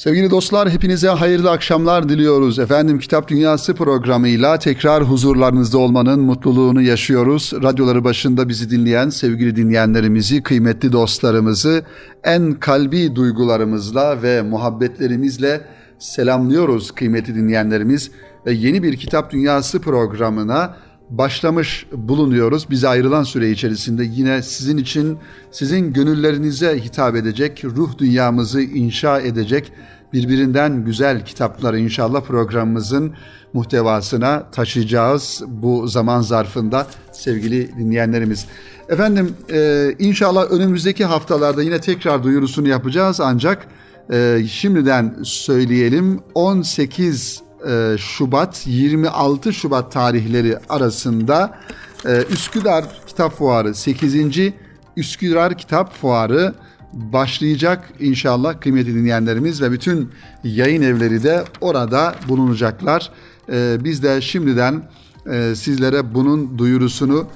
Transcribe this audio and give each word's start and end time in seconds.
Sevgili 0.00 0.30
dostlar 0.30 0.70
hepinize 0.70 1.08
hayırlı 1.08 1.50
akşamlar 1.50 2.08
diliyoruz. 2.08 2.58
Efendim 2.58 2.98
Kitap 2.98 3.28
Dünyası 3.28 3.74
programıyla 3.74 4.58
tekrar 4.58 5.02
huzurlarınızda 5.02 5.78
olmanın 5.78 6.20
mutluluğunu 6.20 6.82
yaşıyoruz. 6.82 7.52
Radyoları 7.62 8.04
başında 8.04 8.48
bizi 8.48 8.70
dinleyen 8.70 9.08
sevgili 9.08 9.56
dinleyenlerimizi, 9.56 10.42
kıymetli 10.42 10.92
dostlarımızı 10.92 11.84
en 12.24 12.52
kalbi 12.52 13.16
duygularımızla 13.16 14.22
ve 14.22 14.42
muhabbetlerimizle 14.42 15.60
selamlıyoruz 15.98 16.90
kıymetli 16.90 17.34
dinleyenlerimiz. 17.34 18.10
Ve 18.46 18.52
yeni 18.52 18.82
bir 18.82 18.96
Kitap 18.96 19.32
Dünyası 19.32 19.80
programına 19.80 20.76
başlamış 21.10 21.86
bulunuyoruz. 21.92 22.70
Bize 22.70 22.88
ayrılan 22.88 23.22
süre 23.22 23.50
içerisinde 23.50 24.04
yine 24.04 24.42
sizin 24.42 24.76
için, 24.76 25.18
sizin 25.50 25.92
gönüllerinize 25.92 26.84
hitap 26.84 27.16
edecek, 27.16 27.64
ruh 27.64 27.98
dünyamızı 27.98 28.62
inşa 28.62 29.20
edecek 29.20 29.72
birbirinden 30.12 30.84
güzel 30.84 31.24
kitapları 31.24 31.78
inşallah 31.78 32.20
programımızın 32.20 33.14
muhtevasına 33.52 34.50
taşıyacağız 34.50 35.42
bu 35.48 35.88
zaman 35.88 36.20
zarfında 36.20 36.86
sevgili 37.12 37.78
dinleyenlerimiz. 37.78 38.46
Efendim 38.88 39.34
e, 39.52 39.90
inşallah 39.98 40.50
önümüzdeki 40.50 41.04
haftalarda 41.04 41.62
yine 41.62 41.80
tekrar 41.80 42.22
duyurusunu 42.22 42.68
yapacağız 42.68 43.20
ancak 43.20 43.66
e, 44.12 44.42
şimdiden 44.48 45.16
söyleyelim 45.22 46.20
18 46.34 47.42
e, 47.68 47.96
Şubat 47.98 48.66
26 48.66 49.52
Şubat 49.52 49.92
tarihleri 49.92 50.58
arasında 50.68 51.58
e, 52.06 52.24
Üsküdar 52.30 52.84
Kitap 53.06 53.32
Fuarı 53.32 53.74
8. 53.74 54.14
Üsküdar 54.96 55.58
Kitap 55.58 55.94
Fuarı 55.94 56.54
başlayacak 56.92 57.92
inşallah 58.00 58.60
kıymetli 58.60 58.94
dinleyenlerimiz 58.94 59.62
ve 59.62 59.72
bütün 59.72 60.10
yayın 60.44 60.82
evleri 60.82 61.22
de 61.22 61.44
orada 61.60 62.14
bulunacaklar. 62.28 63.10
E, 63.52 63.76
biz 63.84 64.02
de 64.02 64.20
şimdiden 64.20 64.82
sizlere 65.54 66.14
bunun 66.14 66.58
duyurusunu 66.58 67.26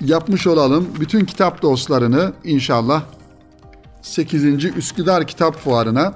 yapmış 0.00 0.46
olalım. 0.46 0.88
Bütün 1.00 1.24
kitap 1.24 1.62
dostlarını 1.62 2.32
inşallah 2.44 3.02
8. 4.02 4.64
Üsküdar 4.64 5.26
Kitap 5.26 5.56
Fuarı'na 5.56 6.14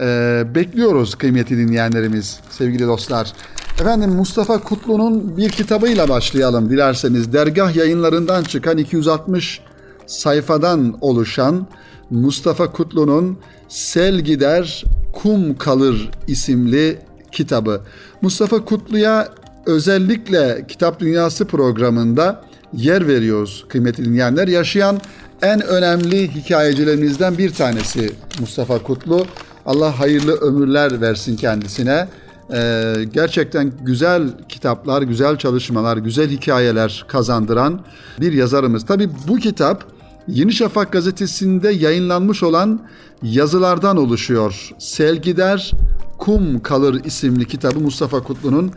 ee, 0.00 0.44
bekliyoruz 0.54 1.14
kıymetli 1.14 1.58
dinleyenlerimiz, 1.58 2.40
sevgili 2.50 2.86
dostlar. 2.86 3.32
Efendim 3.80 4.10
Mustafa 4.10 4.58
Kutlu'nun 4.58 5.36
bir 5.36 5.50
kitabıyla 5.50 6.08
başlayalım 6.08 6.70
dilerseniz. 6.70 7.32
Dergah 7.32 7.76
yayınlarından 7.76 8.42
çıkan 8.42 8.78
260 8.78 9.60
sayfadan 10.06 10.98
oluşan 11.00 11.66
Mustafa 12.10 12.72
Kutlu'nun 12.72 13.38
Sel 13.68 14.20
Gider 14.20 14.84
Kum 15.12 15.58
Kalır 15.58 16.10
isimli 16.26 16.98
kitabı. 17.32 17.80
Mustafa 18.22 18.64
Kutlu'ya 18.64 19.28
özellikle 19.66 20.64
Kitap 20.68 21.00
Dünyası 21.00 21.44
programında 21.44 22.44
yer 22.72 23.08
veriyoruz 23.08 23.64
kıymetli 23.68 24.04
dinleyenler. 24.04 24.48
Yaşayan 24.48 25.00
en 25.42 25.62
önemli 25.62 26.34
hikayecilerimizden 26.34 27.38
bir 27.38 27.54
tanesi 27.54 28.10
Mustafa 28.40 28.78
Kutlu. 28.78 29.26
Allah 29.66 30.00
hayırlı 30.00 30.32
ömürler 30.32 31.00
versin 31.00 31.36
kendisine. 31.36 32.08
Ee, 32.54 32.94
gerçekten 33.12 33.72
güzel 33.82 34.22
kitaplar, 34.48 35.02
güzel 35.02 35.36
çalışmalar, 35.36 35.96
güzel 35.96 36.30
hikayeler 36.30 37.04
kazandıran 37.08 37.80
bir 38.20 38.32
yazarımız. 38.32 38.86
Tabi 38.86 39.08
bu 39.28 39.36
kitap 39.36 39.84
Yeni 40.28 40.52
Şafak 40.52 40.92
gazetesinde 40.92 41.70
yayınlanmış 41.70 42.42
olan 42.42 42.80
yazılardan 43.22 43.96
oluşuyor. 43.96 44.70
Selgider 44.78 45.72
Kum 46.18 46.60
Kalır 46.62 47.04
isimli 47.04 47.46
kitabı 47.46 47.80
Mustafa 47.80 48.22
Kutlu'nun 48.22 48.72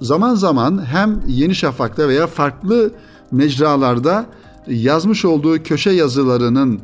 zaman 0.00 0.34
zaman 0.34 0.84
hem 0.86 1.20
Yeni 1.26 1.54
Şafak'ta 1.54 2.08
veya 2.08 2.26
farklı 2.26 2.90
mecralarda 3.30 4.26
yazmış 4.66 5.24
olduğu 5.24 5.62
köşe 5.62 5.90
yazılarının 5.90 6.80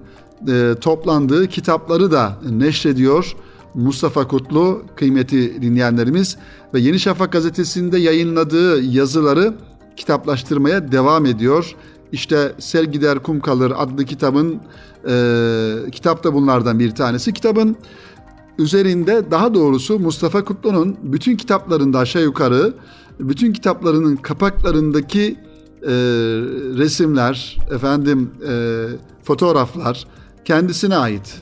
e, 0.48 0.74
toplandığı 0.80 1.46
kitapları 1.46 2.12
da 2.12 2.38
neşrediyor. 2.50 3.36
Mustafa 3.74 4.28
Kutlu 4.28 4.82
kıymeti 4.96 5.62
dinleyenlerimiz 5.62 6.36
ve 6.74 6.80
Yeni 6.80 7.00
Şafak 7.00 7.32
gazetesinde 7.32 7.98
yayınladığı 7.98 8.82
yazıları 8.82 9.54
kitaplaştırmaya 9.96 10.92
devam 10.92 11.26
ediyor. 11.26 11.74
İşte 12.12 12.52
Sel 12.58 12.84
Gider 12.84 13.18
Kum 13.18 13.40
Kalır 13.40 13.72
adlı 13.76 14.04
kitabın 14.04 14.60
e, 15.08 15.90
kitap 15.92 16.24
da 16.24 16.34
bunlardan 16.34 16.78
bir 16.78 16.90
tanesi. 16.90 17.32
Kitabın 17.32 17.76
üzerinde 18.58 19.30
daha 19.30 19.54
doğrusu 19.54 19.98
Mustafa 19.98 20.44
Kutlu'nun 20.44 20.96
bütün 21.02 21.36
kitaplarında 21.36 21.98
aşağı 21.98 22.22
yukarı 22.22 22.74
bütün 23.20 23.52
kitaplarının 23.52 24.16
kapaklarındaki 24.16 25.36
e, 25.82 25.92
resimler, 26.78 27.58
efendim 27.70 28.30
e, 28.48 28.86
fotoğraflar, 29.22 30.06
kendisine 30.44 30.96
ait. 30.96 31.40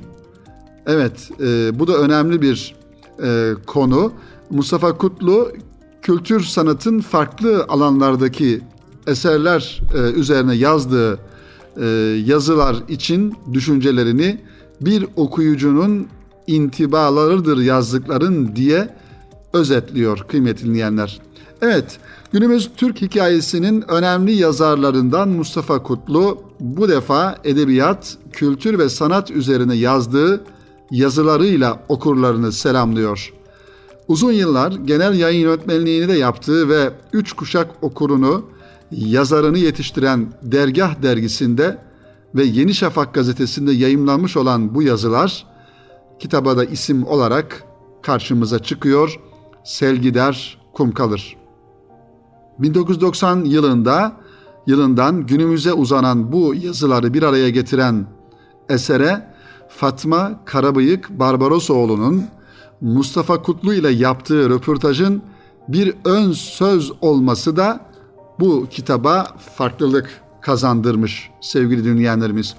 Evet, 0.86 1.30
e, 1.40 1.78
bu 1.78 1.86
da 1.86 1.96
önemli 1.96 2.42
bir 2.42 2.74
e, 3.22 3.52
konu. 3.66 4.12
Mustafa 4.50 4.98
Kutlu 4.98 5.52
kültür 6.02 6.40
sanatın 6.40 7.00
farklı 7.00 7.64
alanlardaki 7.68 8.60
eserler 9.06 9.80
e, 9.94 9.98
üzerine 9.98 10.54
yazdığı 10.54 11.18
e, 11.76 11.86
yazılar 12.26 12.76
için 12.88 13.34
düşüncelerini 13.52 14.40
bir 14.80 15.06
okuyucunun 15.16 16.06
intibalarıdır 16.46 17.58
yazdıkların 17.58 18.56
diye 18.56 18.94
özetliyor 19.52 20.18
kıymetli 20.28 20.66
dinleyenler. 20.66 21.20
Evet, 21.62 21.98
günümüz 22.32 22.70
Türk 22.76 23.00
hikayesinin 23.02 23.84
önemli 23.90 24.32
yazarlarından 24.32 25.28
Mustafa 25.28 25.82
Kutlu 25.82 26.42
bu 26.60 26.88
defa 26.88 27.38
edebiyat, 27.44 28.16
kültür 28.32 28.78
ve 28.78 28.88
sanat 28.88 29.30
üzerine 29.30 29.74
yazdığı 29.74 30.44
yazılarıyla 30.90 31.82
okurlarını 31.88 32.52
selamlıyor. 32.52 33.32
Uzun 34.08 34.32
yıllar 34.32 34.72
genel 34.72 35.14
yayın 35.14 35.40
yönetmenliğini 35.40 36.08
de 36.08 36.12
yaptığı 36.12 36.68
ve 36.68 36.90
üç 37.12 37.32
kuşak 37.32 37.70
okurunu, 37.82 38.44
yazarını 38.90 39.58
yetiştiren 39.58 40.32
Dergah 40.42 41.02
dergisinde 41.02 41.78
ve 42.34 42.44
Yeni 42.44 42.74
Şafak 42.74 43.14
gazetesinde 43.14 43.72
yayımlanmış 43.72 44.36
olan 44.36 44.74
bu 44.74 44.82
yazılar 44.82 45.46
kitaba 46.20 46.56
da 46.56 46.64
isim 46.64 47.06
olarak 47.06 47.64
karşımıza 48.02 48.58
çıkıyor. 48.58 49.20
Selgider 49.64 50.58
kum 50.72 50.92
kalır. 50.92 51.38
1990 52.58 53.44
yılında 53.44 54.12
yılından 54.66 55.26
günümüze 55.26 55.72
uzanan 55.72 56.32
bu 56.32 56.54
yazıları 56.54 57.14
bir 57.14 57.22
araya 57.22 57.50
getiren 57.50 58.06
esere 58.68 59.28
Fatma 59.68 60.40
Karabıyık 60.44 61.10
Barbarosoğlu'nun 61.10 62.24
Mustafa 62.80 63.42
Kutlu 63.42 63.74
ile 63.74 63.90
yaptığı 63.90 64.50
röportajın 64.50 65.22
bir 65.68 65.94
ön 66.04 66.32
söz 66.32 66.92
olması 67.00 67.56
da 67.56 67.80
bu 68.40 68.66
kitaba 68.70 69.26
farklılık 69.56 70.20
kazandırmış 70.40 71.30
sevgili 71.40 71.84
dinleyenlerimiz. 71.84 72.54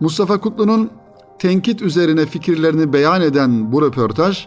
Mustafa 0.00 0.40
Kutlu'nun 0.40 0.90
tenkit 1.38 1.82
üzerine 1.82 2.26
fikirlerini 2.26 2.92
beyan 2.92 3.22
eden 3.22 3.72
bu 3.72 3.82
röportaj 3.82 4.46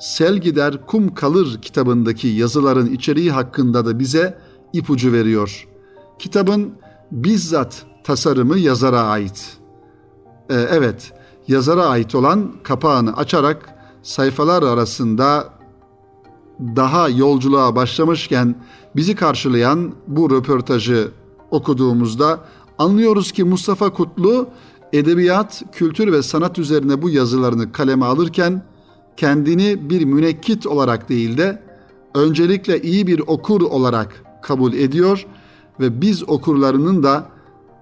Sel 0.00 0.38
Gider 0.38 0.86
Kum 0.86 1.14
Kalır 1.14 1.62
kitabındaki 1.62 2.28
yazıların 2.28 2.86
içeriği 2.86 3.30
hakkında 3.30 3.86
da 3.86 3.98
bize 3.98 4.38
ipucu 4.72 5.12
veriyor. 5.12 5.68
Kitabın 6.18 6.72
bizzat 7.12 7.86
tasarımı 8.04 8.58
yazara 8.58 9.00
ait. 9.00 9.58
Ee, 10.50 10.54
evet, 10.54 11.12
yazara 11.48 11.84
ait 11.84 12.14
olan 12.14 12.52
kapağını 12.62 13.16
açarak 13.16 13.74
sayfalar 14.02 14.62
arasında 14.62 15.48
daha 16.60 17.08
yolculuğa 17.08 17.76
başlamışken 17.76 18.54
bizi 18.96 19.14
karşılayan 19.14 19.94
bu 20.06 20.30
röportajı 20.30 21.10
okuduğumuzda 21.50 22.40
anlıyoruz 22.78 23.32
ki 23.32 23.44
Mustafa 23.44 23.90
Kutlu 23.92 24.48
edebiyat, 24.92 25.62
kültür 25.72 26.12
ve 26.12 26.22
sanat 26.22 26.58
üzerine 26.58 27.02
bu 27.02 27.10
yazılarını 27.10 27.72
kaleme 27.72 28.06
alırken 28.06 28.69
kendini 29.20 29.90
bir 29.90 30.04
münekkit 30.04 30.66
olarak 30.66 31.08
değil 31.08 31.38
de 31.38 31.62
öncelikle 32.14 32.82
iyi 32.82 33.06
bir 33.06 33.18
okur 33.18 33.60
olarak 33.60 34.24
kabul 34.42 34.72
ediyor 34.72 35.26
ve 35.80 36.00
biz 36.00 36.28
okurlarının 36.28 37.02
da 37.02 37.28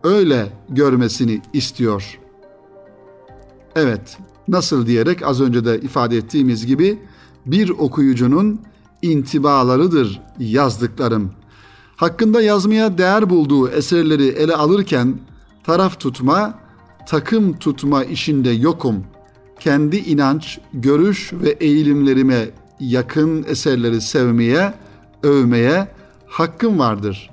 öyle 0.04 0.52
görmesini 0.68 1.42
istiyor. 1.52 2.18
Evet, 3.76 4.18
nasıl 4.48 4.86
diyerek 4.86 5.22
az 5.22 5.40
önce 5.40 5.64
de 5.64 5.80
ifade 5.80 6.16
ettiğimiz 6.16 6.66
gibi 6.66 6.98
bir 7.46 7.70
okuyucunun 7.70 8.60
intibalarıdır 9.02 10.20
yazdıklarım. 10.38 11.30
Hakkında 11.96 12.42
yazmaya 12.42 12.98
değer 12.98 13.30
bulduğu 13.30 13.68
eserleri 13.68 14.26
ele 14.26 14.54
alırken 14.54 15.18
taraf 15.64 16.00
tutma, 16.00 16.58
takım 17.06 17.58
tutma 17.58 18.04
işinde 18.04 18.50
yokum. 18.50 19.04
Kendi 19.60 19.96
inanç, 19.96 20.58
görüş 20.72 21.32
ve 21.32 21.50
eğilimlerime 21.50 22.48
yakın 22.80 23.44
eserleri 23.48 24.00
sevmeye, 24.00 24.74
övmeye 25.22 25.88
hakkım 26.26 26.78
vardır. 26.78 27.30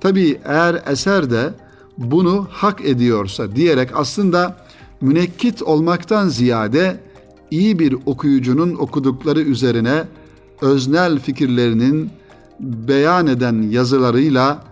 Tabii 0.00 0.40
eğer 0.44 0.82
eser 0.86 1.30
de 1.30 1.50
bunu 1.98 2.46
hak 2.50 2.84
ediyorsa 2.84 3.56
diyerek 3.56 3.90
aslında 3.94 4.56
münekkit 5.00 5.62
olmaktan 5.62 6.28
ziyade 6.28 7.00
iyi 7.50 7.78
bir 7.78 7.96
okuyucunun 8.06 8.74
okudukları 8.74 9.40
üzerine 9.40 10.04
öznel 10.60 11.18
fikirlerinin 11.18 12.10
beyan 12.60 13.26
eden 13.26 13.62
yazılarıyla 13.62 14.64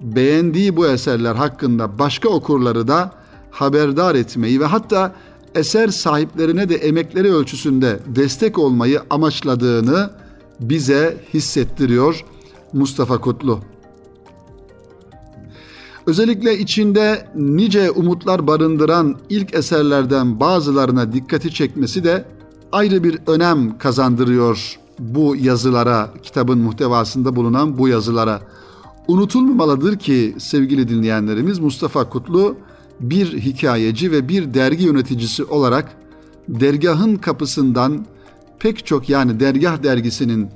beğendiği 0.00 0.76
bu 0.76 0.86
eserler 0.86 1.34
hakkında 1.34 1.98
başka 1.98 2.28
okurları 2.28 2.88
da 2.88 3.12
haberdar 3.50 4.14
etmeyi 4.14 4.60
ve 4.60 4.64
hatta 4.64 5.12
eser 5.56 5.88
sahiplerine 5.88 6.68
de 6.68 6.74
emekleri 6.74 7.34
ölçüsünde 7.34 8.00
destek 8.06 8.58
olmayı 8.58 9.00
amaçladığını 9.10 10.10
bize 10.60 11.16
hissettiriyor 11.34 12.24
Mustafa 12.72 13.18
Kutlu. 13.18 13.60
Özellikle 16.06 16.58
içinde 16.58 17.28
nice 17.34 17.90
umutlar 17.90 18.46
barındıran 18.46 19.16
ilk 19.30 19.54
eserlerden 19.54 20.40
bazılarına 20.40 21.12
dikkati 21.12 21.54
çekmesi 21.54 22.04
de 22.04 22.24
ayrı 22.72 23.04
bir 23.04 23.18
önem 23.26 23.78
kazandırıyor 23.78 24.78
bu 24.98 25.36
yazılara, 25.36 26.10
kitabın 26.22 26.58
muhtevasında 26.58 27.36
bulunan 27.36 27.78
bu 27.78 27.88
yazılara. 27.88 28.40
Unutulmamalıdır 29.08 29.98
ki 29.98 30.34
sevgili 30.38 30.88
dinleyenlerimiz 30.88 31.58
Mustafa 31.58 32.08
Kutlu 32.08 32.56
bir 33.00 33.38
hikayeci 33.38 34.12
ve 34.12 34.28
bir 34.28 34.54
dergi 34.54 34.84
yöneticisi 34.84 35.44
olarak 35.44 35.96
dergahın 36.48 37.16
kapısından 37.16 38.06
pek 38.58 38.86
çok 38.86 39.08
yani 39.08 39.40
dergah 39.40 39.82
dergisinin 39.82 40.48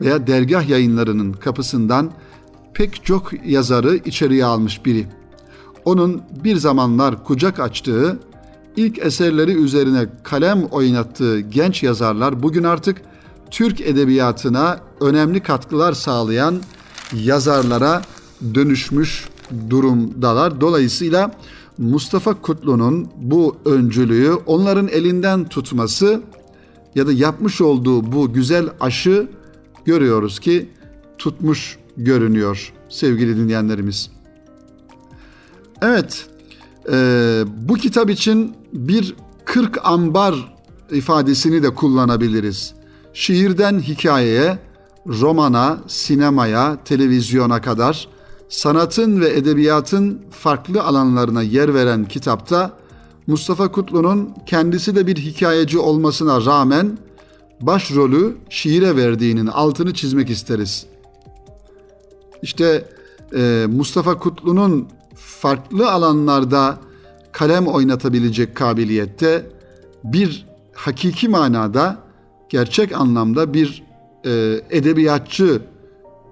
veya 0.00 0.26
dergah 0.26 0.68
yayınlarının 0.68 1.32
kapısından 1.32 2.10
pek 2.74 3.04
çok 3.04 3.46
yazarı 3.46 3.96
içeriye 3.96 4.44
almış 4.44 4.84
biri. 4.84 5.06
Onun 5.84 6.22
bir 6.44 6.56
zamanlar 6.56 7.24
kucak 7.24 7.60
açtığı, 7.60 8.18
ilk 8.76 8.98
eserleri 8.98 9.52
üzerine 9.52 10.06
kalem 10.22 10.64
oynattığı 10.64 11.40
genç 11.40 11.82
yazarlar 11.82 12.42
bugün 12.42 12.64
artık 12.64 13.02
Türk 13.50 13.80
edebiyatına 13.80 14.80
önemli 15.00 15.40
katkılar 15.40 15.92
sağlayan 15.92 16.60
yazarlara 17.12 18.02
dönüşmüş 18.54 19.28
durumdalar. 19.70 20.60
Dolayısıyla 20.60 21.30
Mustafa 21.78 22.34
Kutlu'nun 22.34 23.08
bu 23.16 23.56
öncülüğü 23.64 24.32
onların 24.46 24.88
elinden 24.88 25.44
tutması 25.48 26.22
ya 26.94 27.06
da 27.06 27.12
yapmış 27.12 27.60
olduğu 27.60 28.12
bu 28.12 28.32
güzel 28.32 28.68
aşı 28.80 29.28
görüyoruz 29.84 30.38
ki 30.38 30.68
tutmuş 31.18 31.78
görünüyor 31.96 32.72
sevgili 32.88 33.36
dinleyenlerimiz. 33.36 34.10
Evet, 35.82 36.26
e, 36.92 37.44
bu 37.56 37.74
kitap 37.74 38.10
için 38.10 38.54
bir 38.72 39.14
40 39.44 39.86
ambar 39.86 40.54
ifadesini 40.90 41.62
de 41.62 41.74
kullanabiliriz. 41.74 42.74
Şiirden 43.12 43.80
hikayeye, 43.80 44.58
romana, 45.06 45.78
sinemaya, 45.86 46.84
televizyona 46.84 47.60
kadar 47.60 48.08
sanatın 48.48 49.20
ve 49.20 49.36
edebiyatın 49.36 50.22
farklı 50.30 50.82
alanlarına 50.82 51.42
yer 51.42 51.74
veren 51.74 52.04
kitapta 52.04 52.70
Mustafa 53.26 53.72
Kutlu'nun 53.72 54.34
kendisi 54.46 54.96
de 54.96 55.06
bir 55.06 55.16
hikayeci 55.16 55.78
olmasına 55.78 56.44
rağmen 56.44 56.98
başrolü 57.60 58.36
şiire 58.50 58.96
verdiğinin 58.96 59.46
altını 59.46 59.94
çizmek 59.94 60.30
isteriz. 60.30 60.86
İşte 62.42 62.84
e, 63.36 63.66
Mustafa 63.68 64.18
Kutlu'nun 64.18 64.88
farklı 65.14 65.90
alanlarda 65.90 66.78
kalem 67.32 67.66
oynatabilecek 67.66 68.54
kabiliyette 68.54 69.46
bir 70.04 70.46
hakiki 70.72 71.28
manada 71.28 71.98
gerçek 72.48 72.92
anlamda 72.92 73.54
bir 73.54 73.82
e, 74.24 74.60
edebiyatçı, 74.70 75.62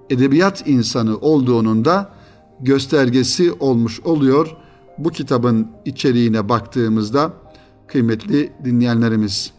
edebiyat 0.09 0.67
insanı 0.67 1.17
olduğunun 1.17 1.85
da 1.85 2.09
göstergesi 2.59 3.53
olmuş 3.59 3.99
oluyor. 3.99 4.55
Bu 4.97 5.09
kitabın 5.09 5.67
içeriğine 5.85 6.49
baktığımızda 6.49 7.33
kıymetli 7.87 8.53
dinleyenlerimiz. 8.65 9.51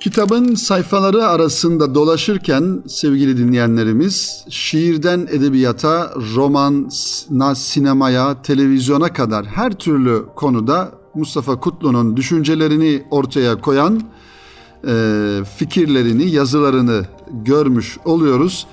Kitabın 0.00 0.54
sayfaları 0.54 1.26
arasında 1.26 1.94
dolaşırken 1.94 2.82
sevgili 2.86 3.38
dinleyenlerimiz 3.38 4.44
şiirden 4.48 5.28
edebiyata, 5.30 6.14
romana, 6.34 7.54
sinemaya, 7.54 8.42
televizyona 8.42 9.12
kadar 9.12 9.46
her 9.46 9.72
türlü 9.72 10.24
konuda 10.36 10.92
Mustafa 11.14 11.60
Kutlu'nun 11.60 12.16
düşüncelerini 12.16 13.04
ortaya 13.10 13.60
koyan 13.60 14.02
e, 14.86 15.40
fikirlerini, 15.56 16.30
yazılarını 16.30 17.06
görmüş 17.30 17.98
oluyoruz. 18.04 18.66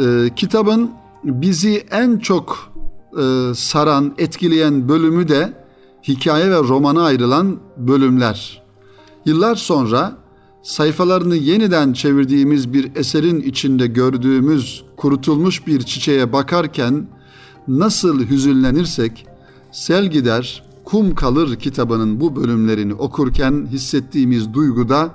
E, 0.00 0.30
kitabın 0.36 0.90
bizi 1.24 1.86
en 1.90 2.18
çok 2.18 2.72
e, 3.18 3.54
saran, 3.54 4.14
etkileyen 4.18 4.88
bölümü 4.88 5.28
de 5.28 5.64
hikaye 6.08 6.50
ve 6.50 6.58
romana 6.58 7.02
ayrılan 7.02 7.56
bölümler. 7.76 8.62
Yıllar 9.26 9.54
sonra 9.54 10.16
sayfalarını 10.62 11.36
yeniden 11.36 11.92
çevirdiğimiz 11.92 12.72
bir 12.72 12.96
eserin 12.96 13.40
içinde 13.40 13.86
gördüğümüz 13.86 14.84
kurutulmuş 14.96 15.66
bir 15.66 15.82
çiçeğe 15.82 16.32
bakarken 16.32 17.06
nasıl 17.68 18.28
hüzünlenirsek 18.28 19.26
sel 19.72 20.06
gider, 20.06 20.64
kum 20.84 21.14
kalır 21.14 21.56
kitabının 21.56 22.20
bu 22.20 22.36
bölümlerini 22.36 22.94
okurken 22.94 23.68
hissettiğimiz 23.70 24.54
duygu 24.54 24.88
da 24.88 25.10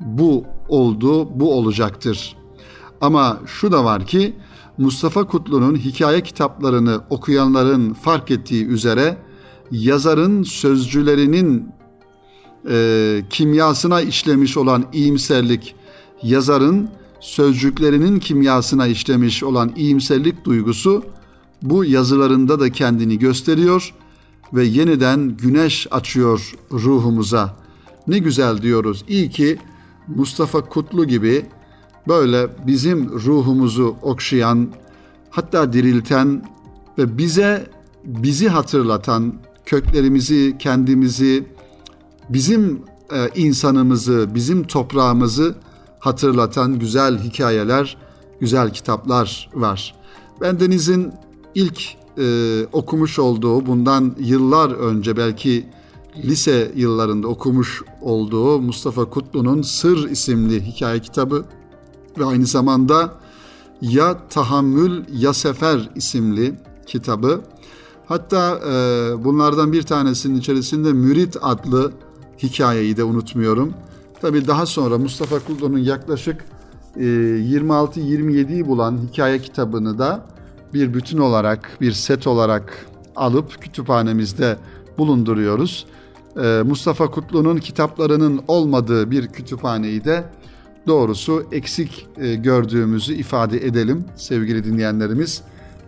bu 0.00 0.44
oldu, 0.68 1.40
bu 1.40 1.54
olacaktır. 1.54 2.36
Ama 3.00 3.40
şu 3.46 3.72
da 3.72 3.84
var 3.84 4.06
ki 4.06 4.34
Mustafa 4.78 5.24
Kutlu'nun 5.24 5.76
hikaye 5.76 6.22
kitaplarını 6.22 7.00
okuyanların 7.10 7.94
fark 7.94 8.30
ettiği 8.30 8.66
üzere 8.66 9.16
yazarın 9.70 10.42
sözcülerinin 10.42 11.68
e, 12.70 13.22
kimyasına 13.30 14.00
işlemiş 14.00 14.56
olan 14.56 14.84
iyimserlik, 14.92 15.74
yazarın 16.22 16.88
sözcüklerinin 17.20 18.18
kimyasına 18.18 18.86
işlemiş 18.86 19.42
olan 19.42 19.72
iyimserlik 19.76 20.44
duygusu 20.44 21.04
bu 21.62 21.84
yazılarında 21.84 22.60
da 22.60 22.72
kendini 22.72 23.18
gösteriyor 23.18 23.94
ve 24.52 24.64
yeniden 24.64 25.28
güneş 25.28 25.86
açıyor 25.90 26.54
ruhumuza. 26.72 27.56
Ne 28.08 28.18
güzel 28.18 28.62
diyoruz. 28.62 29.04
İyi 29.08 29.30
ki 29.30 29.58
Mustafa 30.06 30.60
Kutlu 30.60 31.04
gibi 31.04 31.46
böyle 32.08 32.48
bizim 32.66 33.10
ruhumuzu 33.10 33.96
okşayan, 34.02 34.68
hatta 35.30 35.72
dirilten 35.72 36.42
ve 36.98 37.18
bize 37.18 37.66
bizi 38.04 38.48
hatırlatan, 38.48 39.34
köklerimizi, 39.64 40.56
kendimizi, 40.58 41.44
bizim 42.28 42.82
e, 43.12 43.28
insanımızı, 43.40 44.28
bizim 44.34 44.66
toprağımızı 44.66 45.54
hatırlatan 45.98 46.78
güzel 46.78 47.18
hikayeler, 47.18 47.96
güzel 48.40 48.70
kitaplar 48.72 49.50
var. 49.54 49.94
Ben 50.40 50.60
Deniz'in 50.60 51.12
ilk 51.54 51.82
e, 52.18 52.66
okumuş 52.72 53.18
olduğu 53.18 53.66
bundan 53.66 54.14
yıllar 54.18 54.70
önce 54.70 55.16
belki 55.16 55.66
lise 56.24 56.72
yıllarında 56.76 57.28
okumuş 57.28 57.82
olduğu 58.02 58.60
Mustafa 58.60 59.04
Kutlu'nun 59.04 59.62
Sır 59.62 60.10
isimli 60.10 60.66
hikaye 60.66 61.00
kitabı 61.00 61.44
ve 62.18 62.24
aynı 62.24 62.46
zamanda 62.46 63.14
Ya 63.80 64.18
Tahammül 64.28 65.04
Ya 65.12 65.34
Sefer 65.34 65.90
isimli 65.94 66.54
kitabı. 66.86 67.40
Hatta 68.06 68.60
e, 68.68 69.24
bunlardan 69.24 69.72
bir 69.72 69.82
tanesinin 69.82 70.38
içerisinde 70.38 70.92
Mürit 70.92 71.36
adlı 71.42 71.92
hikayeyi 72.42 72.96
de 72.96 73.04
unutmuyorum. 73.04 73.74
Tabi 74.20 74.46
daha 74.46 74.66
sonra 74.66 74.98
Mustafa 74.98 75.38
Kutlu'nun 75.38 75.78
yaklaşık 75.78 76.44
e, 76.96 77.00
26-27'yi 77.00 78.66
bulan 78.66 78.98
hikaye 79.08 79.38
kitabını 79.38 79.98
da 79.98 80.26
bir 80.74 80.94
bütün 80.94 81.18
olarak, 81.18 81.76
bir 81.80 81.92
set 81.92 82.26
olarak 82.26 82.86
alıp 83.16 83.62
kütüphanemizde 83.62 84.56
bulunduruyoruz. 84.98 85.86
Ee, 86.42 86.62
Mustafa 86.66 87.10
Kutlu'nun 87.10 87.56
kitaplarının 87.56 88.40
olmadığı 88.48 89.10
bir 89.10 89.28
kütüphaneyi 89.28 90.04
de 90.04 90.24
doğrusu 90.86 91.46
eksik 91.52 92.06
e, 92.18 92.34
gördüğümüzü 92.34 93.14
ifade 93.14 93.66
edelim 93.66 94.04
sevgili 94.16 94.64
dinleyenlerimiz. 94.64 95.42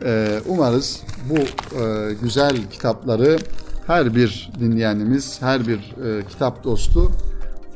Ee, 0.05 0.41
umarız 0.47 1.03
bu 1.31 1.39
e, 1.81 2.13
güzel 2.23 2.57
kitapları 2.71 3.39
her 3.87 4.15
bir 4.15 4.51
dinleyenimiz, 4.61 5.43
her 5.43 5.67
bir 5.67 5.79
e, 5.79 6.27
kitap 6.29 6.65
dostu 6.65 7.13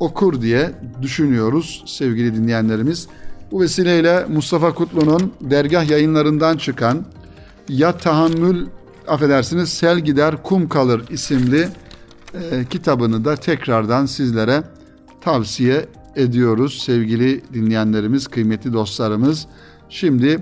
okur 0.00 0.40
diye 0.42 0.70
düşünüyoruz 1.02 1.84
sevgili 1.86 2.34
dinleyenlerimiz. 2.34 3.08
Bu 3.50 3.60
vesileyle 3.60 4.24
Mustafa 4.24 4.74
Kutlu'nun 4.74 5.32
dergah 5.40 5.90
yayınlarından 5.90 6.56
çıkan 6.56 7.04
Ya 7.68 7.98
Tahammül 7.98 8.66
affedersiniz 9.08 9.68
Sel 9.68 9.98
Gider 9.98 10.42
Kum 10.42 10.68
Kalır 10.68 11.04
isimli 11.10 11.68
e, 12.34 12.64
kitabını 12.70 13.24
da 13.24 13.36
tekrardan 13.36 14.06
sizlere 14.06 14.62
tavsiye 15.20 15.86
ediyoruz 16.16 16.82
sevgili 16.82 17.42
dinleyenlerimiz, 17.54 18.28
kıymetli 18.28 18.72
dostlarımız. 18.72 19.46
Şimdi 19.88 20.38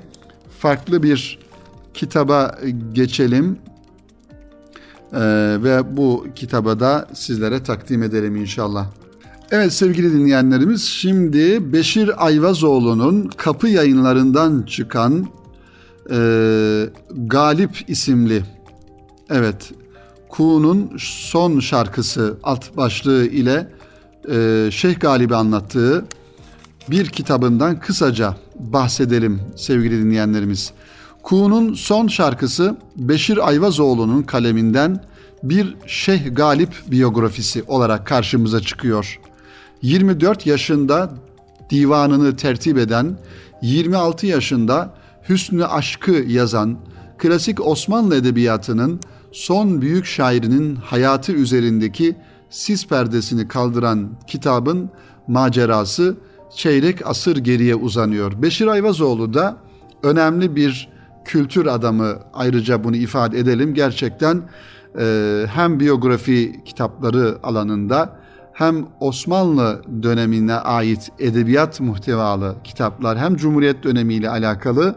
farklı 0.58 1.02
bir 1.02 1.38
kitaba 1.94 2.58
geçelim 2.92 3.58
ee, 5.12 5.18
ve 5.62 5.96
bu 5.96 6.26
kitaba 6.34 6.80
da 6.80 7.08
sizlere 7.14 7.62
takdim 7.62 8.02
edelim 8.02 8.36
inşallah. 8.36 8.86
Evet 9.50 9.72
sevgili 9.72 10.12
dinleyenlerimiz 10.12 10.84
şimdi 10.84 11.72
Beşir 11.72 12.26
Ayvazoğlu'nun 12.26 13.30
kapı 13.36 13.68
yayınlarından 13.68 14.62
çıkan 14.62 15.26
e, 16.10 16.16
Galip 17.10 17.84
isimli 17.88 18.42
evet 19.30 19.72
Kuğu'nun 20.28 20.92
son 20.98 21.60
şarkısı 21.60 22.36
alt 22.42 22.76
başlığı 22.76 23.26
ile 23.26 23.68
e, 24.28 24.68
Şeyh 24.72 25.00
Galip'i 25.00 25.34
anlattığı 25.34 26.04
bir 26.90 27.06
kitabından 27.06 27.80
kısaca 27.80 28.36
bahsedelim 28.58 29.40
sevgili 29.56 30.04
dinleyenlerimiz. 30.04 30.72
Kuğu'nun 31.22 31.74
son 31.74 32.08
şarkısı 32.08 32.76
Beşir 32.96 33.48
Ayvazoğlu'nun 33.48 34.22
kaleminden 34.22 35.04
bir 35.42 35.76
Şeyh 35.86 36.36
Galip 36.36 36.70
biyografisi 36.90 37.62
olarak 37.66 38.06
karşımıza 38.06 38.60
çıkıyor. 38.60 39.20
24 39.82 40.46
yaşında 40.46 41.10
divanını 41.70 42.36
tertip 42.36 42.78
eden, 42.78 43.18
26 43.62 44.26
yaşında 44.26 44.94
Hüsnü 45.28 45.64
Aşkı 45.64 46.12
yazan, 46.12 46.78
klasik 47.18 47.66
Osmanlı 47.66 48.16
edebiyatının 48.16 49.00
son 49.32 49.82
büyük 49.82 50.06
şairinin 50.06 50.76
hayatı 50.76 51.32
üzerindeki 51.32 52.16
sis 52.50 52.86
perdesini 52.86 53.48
kaldıran 53.48 54.08
kitabın 54.26 54.90
macerası 55.28 56.16
çeyrek 56.56 57.06
asır 57.06 57.36
geriye 57.36 57.74
uzanıyor. 57.74 58.42
Beşir 58.42 58.66
Ayvazoğlu 58.66 59.34
da 59.34 59.56
önemli 60.02 60.56
bir 60.56 60.88
kültür 61.24 61.66
adamı 61.66 62.18
ayrıca 62.34 62.84
bunu 62.84 62.96
ifade 62.96 63.38
edelim. 63.38 63.74
Gerçekten 63.74 64.42
e, 64.98 65.46
hem 65.54 65.80
biyografi 65.80 66.64
kitapları 66.64 67.38
alanında 67.42 68.20
hem 68.52 68.86
Osmanlı 69.00 69.82
dönemine 70.02 70.54
ait 70.54 71.10
edebiyat 71.18 71.80
muhtevalı 71.80 72.56
kitaplar 72.64 73.18
hem 73.18 73.36
Cumhuriyet 73.36 73.82
dönemiyle 73.82 74.30
alakalı 74.30 74.96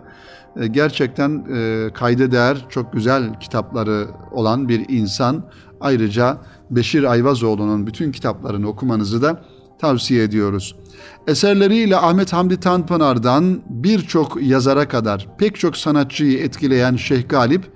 gerçekten 0.71 1.45
e, 1.53 1.89
kayda 1.93 2.31
değer 2.31 2.65
çok 2.69 2.93
güzel 2.93 3.39
kitapları 3.39 4.07
olan 4.31 4.69
bir 4.69 4.85
insan. 4.89 5.45
Ayrıca 5.81 6.37
Beşir 6.69 7.03
Ayvazoğlu'nun 7.03 7.87
bütün 7.87 8.11
kitaplarını 8.11 8.67
okumanızı 8.67 9.21
da 9.21 9.41
tavsiye 9.79 10.23
ediyoruz. 10.23 10.75
Eserleriyle 11.27 11.97
Ahmet 11.97 12.33
Hamdi 12.33 12.59
Tanpınar'dan 12.59 13.61
birçok 13.69 14.41
yazara 14.41 14.87
kadar 14.87 15.27
pek 15.37 15.55
çok 15.55 15.77
sanatçıyı 15.77 16.39
etkileyen 16.39 16.95
Şeyh 16.95 17.29
Galip, 17.29 17.71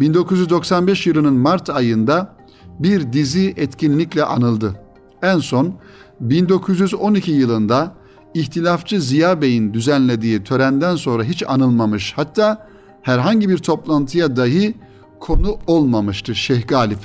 1995 0.00 1.06
yılının 1.06 1.34
Mart 1.34 1.70
ayında 1.70 2.36
bir 2.78 3.12
dizi 3.12 3.54
etkinlikle 3.56 4.24
anıldı. 4.24 4.74
En 5.22 5.38
son 5.38 5.74
1912 6.20 7.30
yılında 7.30 7.94
İhtilafçı 8.38 9.00
Ziya 9.00 9.42
Bey'in 9.42 9.74
düzenlediği 9.74 10.44
törenden 10.44 10.96
sonra 10.96 11.24
hiç 11.24 11.42
anılmamış 11.46 12.12
hatta 12.16 12.68
herhangi 13.02 13.48
bir 13.48 13.58
toplantıya 13.58 14.36
dahi 14.36 14.74
konu 15.20 15.58
olmamıştı 15.66 16.34
Şeyh 16.34 16.68
Galip. 16.68 16.98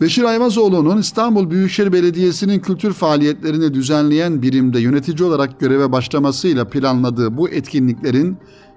Beşir 0.00 0.24
Ayvazoğlu'nun 0.24 0.98
İstanbul 0.98 1.50
Büyükşehir 1.50 1.92
Belediyesi'nin 1.92 2.60
kültür 2.60 2.92
faaliyetlerini 2.92 3.74
düzenleyen 3.74 4.42
birimde 4.42 4.80
yönetici 4.80 5.28
olarak 5.28 5.60
göreve 5.60 5.92
başlamasıyla 5.92 6.68
planladığı 6.68 7.36
bu 7.36 7.48
etkinliklerin 7.48 8.36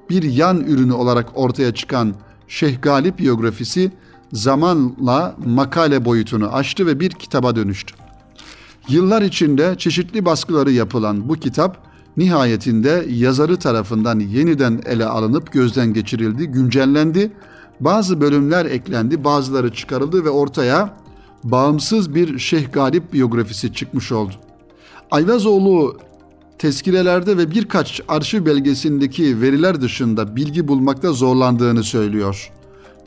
bir 0.10 0.24
yan 0.24 0.62
ürünü 0.62 0.94
olarak 0.94 1.26
ortaya 1.36 1.74
çıkan 1.74 2.14
Şeyh 2.48 2.82
Galip 2.82 3.20
biyografisi 3.20 3.92
zamanla 4.34 5.36
makale 5.46 6.06
boyutunu 6.06 6.56
aştı 6.56 6.86
ve 6.86 7.00
bir 7.00 7.10
kitaba 7.10 7.56
dönüştü. 7.56 7.96
Yıllar 8.90 9.22
içinde 9.22 9.76
çeşitli 9.78 10.26
baskıları 10.26 10.72
yapılan 10.72 11.30
bu 11.30 11.34
kitap 11.34 11.78
nihayetinde 12.18 13.06
yazarı 13.10 13.58
tarafından 13.58 14.20
yeniden 14.20 14.82
ele 14.86 15.06
alınıp 15.06 15.52
gözden 15.52 15.94
geçirildi, 15.94 16.48
güncellendi. 16.48 17.32
Bazı 17.80 18.22
bölümler 18.22 18.66
eklendi, 18.66 19.24
bazıları 19.24 19.74
çıkarıldı 19.74 20.26
ve 20.26 20.30
ortaya 20.30 20.98
bağımsız 21.44 22.16
bir 22.16 22.40
Şeyh 22.40 22.72
Galip 22.74 23.14
biyografisi 23.14 23.74
çıkmış 23.74 24.12
oldu. 24.12 24.34
Ayvazoğlu 25.12 25.98
tezkirelerde 26.58 27.38
ve 27.38 27.52
birkaç 27.52 28.02
arşiv 28.08 28.46
belgesindeki 28.46 29.42
veriler 29.42 29.82
dışında 29.82 30.36
bilgi 30.36 30.68
bulmakta 30.68 31.12
zorlandığını 31.12 31.84
söylüyor. 31.84 32.52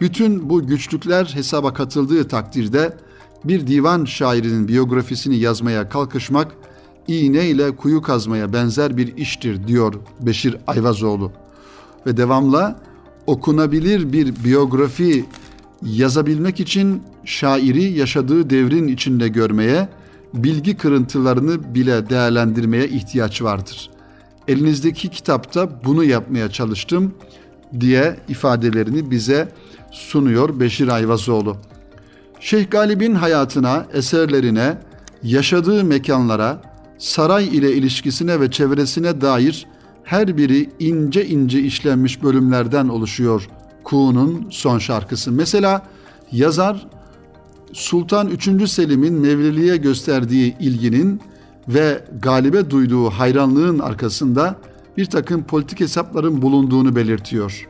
Bütün 0.01 0.51
bu 0.51 0.67
güçlükler 0.67 1.25
hesaba 1.25 1.73
katıldığı 1.73 2.29
takdirde 2.29 2.97
bir 3.45 3.67
divan 3.67 4.05
şairinin 4.05 4.69
biyografisini 4.69 5.37
yazmaya 5.37 5.89
kalkışmak 5.89 6.53
iğne 7.09 7.47
ile 7.49 7.77
kuyu 7.77 8.03
kazmaya 8.03 8.53
benzer 8.53 8.97
bir 8.97 9.17
iştir 9.17 9.67
diyor 9.67 9.95
Beşir 10.21 10.57
Ayvazoğlu. 10.67 11.33
Ve 12.07 12.17
devamla 12.17 12.81
okunabilir 13.27 14.13
bir 14.13 14.45
biyografi 14.45 15.25
yazabilmek 15.83 16.61
için 16.61 17.03
şairi 17.25 17.83
yaşadığı 17.83 18.51
devrin 18.51 18.89
içinde 18.89 19.29
görmeye, 19.29 19.89
bilgi 20.35 20.77
kırıntılarını 20.77 21.75
bile 21.75 22.11
değerlendirmeye 22.11 22.89
ihtiyaç 22.89 23.43
vardır. 23.43 23.91
Elinizdeki 24.49 25.09
kitapta 25.09 25.85
bunu 25.85 26.05
yapmaya 26.05 26.51
çalıştım 26.51 27.15
diye 27.81 28.17
ifadelerini 28.29 29.11
bize 29.11 29.49
sunuyor 29.91 30.61
Beşir 30.61 30.89
Ayvazoğlu. 30.89 31.57
Şeyh 32.47 32.71
Galip'in 32.71 33.15
hayatına, 33.15 33.87
eserlerine, 33.93 34.79
yaşadığı 35.23 35.85
mekanlara, 35.85 36.63
saray 36.99 37.47
ile 37.47 37.73
ilişkisine 37.73 38.41
ve 38.41 38.51
çevresine 38.51 39.21
dair 39.21 39.67
her 40.05 40.37
biri 40.37 40.71
ince 40.79 41.27
ince 41.27 41.61
işlenmiş 41.61 42.23
bölümlerden 42.23 42.89
oluşuyor 42.89 43.49
Kuğu'nun 43.85 44.47
son 44.51 44.79
şarkısı. 44.79 45.33
Mesela 45.33 45.87
yazar 46.33 46.87
Sultan 47.73 48.29
3. 48.29 48.71
Selim'in 48.71 49.15
Mevliliğe 49.15 49.77
gösterdiği 49.77 50.57
ilginin 50.61 51.21
ve 51.69 52.05
galibe 52.23 52.71
duyduğu 52.71 53.11
hayranlığın 53.11 53.79
arkasında 53.79 54.57
bir 54.97 55.05
takım 55.05 55.45
politik 55.45 55.81
hesapların 55.81 56.43
bulunduğunu 56.43 56.97
belirtiyor. 56.97 57.69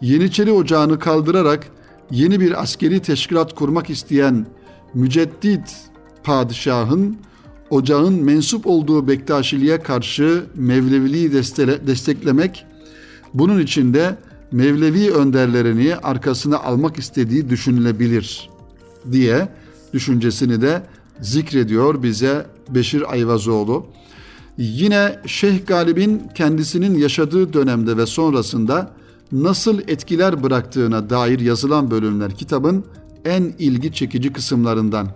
Yeniçeri 0.00 0.52
Ocağı'nı 0.52 0.98
kaldırarak 0.98 1.66
yeni 2.12 2.40
bir 2.40 2.62
askeri 2.62 3.02
teşkilat 3.02 3.54
kurmak 3.54 3.90
isteyen 3.90 4.46
müceddit 4.94 5.76
padişahın 6.24 7.16
ocağın 7.70 8.14
mensup 8.14 8.66
olduğu 8.66 9.08
Bektaşiliğe 9.08 9.78
karşı 9.78 10.44
Mevleviliği 10.54 11.32
desteklemek, 11.86 12.66
bunun 13.34 13.60
için 13.60 13.94
de 13.94 14.16
Mevlevi 14.52 15.10
önderlerini 15.10 15.96
arkasına 15.96 16.58
almak 16.58 16.98
istediği 16.98 17.50
düşünülebilir 17.50 18.50
diye 19.12 19.48
düşüncesini 19.92 20.62
de 20.62 20.82
zikrediyor 21.20 22.02
bize 22.02 22.46
Beşir 22.68 23.12
Ayvazoğlu. 23.12 23.86
Yine 24.58 25.18
Şeyh 25.26 25.66
Galip'in 25.66 26.22
kendisinin 26.34 26.98
yaşadığı 26.98 27.52
dönemde 27.52 27.96
ve 27.96 28.06
sonrasında 28.06 28.90
nasıl 29.32 29.80
etkiler 29.88 30.42
bıraktığına 30.42 31.10
dair 31.10 31.40
yazılan 31.40 31.90
bölümler 31.90 32.34
kitabın 32.34 32.84
en 33.24 33.42
ilgi 33.58 33.92
çekici 33.92 34.32
kısımlarından. 34.32 35.08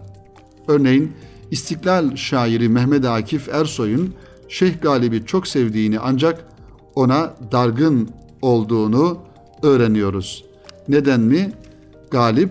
Örneğin 0.68 1.12
İstiklal 1.50 2.16
şairi 2.16 2.68
Mehmet 2.68 3.04
Akif 3.04 3.48
Ersoy'un 3.48 4.14
Şeyh 4.48 4.80
Galip'i 4.82 5.26
çok 5.26 5.48
sevdiğini 5.48 5.98
ancak 5.98 6.44
ona 6.94 7.34
dargın 7.52 8.10
olduğunu 8.42 9.18
öğreniyoruz. 9.62 10.44
Neden 10.88 11.20
mi? 11.20 11.52
Galip 12.10 12.50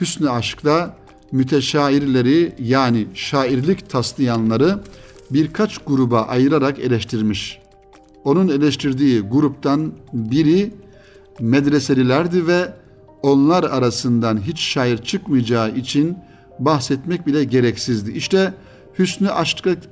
hüsnü 0.00 0.30
aşkta 0.30 0.96
müteşairleri 1.32 2.54
yani 2.58 3.06
şairlik 3.14 3.90
taslayanları 3.90 4.80
birkaç 5.30 5.78
gruba 5.78 6.22
ayırarak 6.22 6.78
eleştirmiş. 6.78 7.58
Onun 8.24 8.48
eleştirdiği 8.48 9.20
gruptan 9.20 9.92
biri 10.12 10.70
medreselilerdi 11.40 12.46
ve 12.46 12.72
onlar 13.22 13.64
arasından 13.64 14.40
hiç 14.40 14.60
şair 14.60 14.98
çıkmayacağı 14.98 15.76
için 15.76 16.18
bahsetmek 16.58 17.26
bile 17.26 17.44
gereksizdi. 17.44 18.12
İşte 18.12 18.54
Hüsnü 18.98 19.30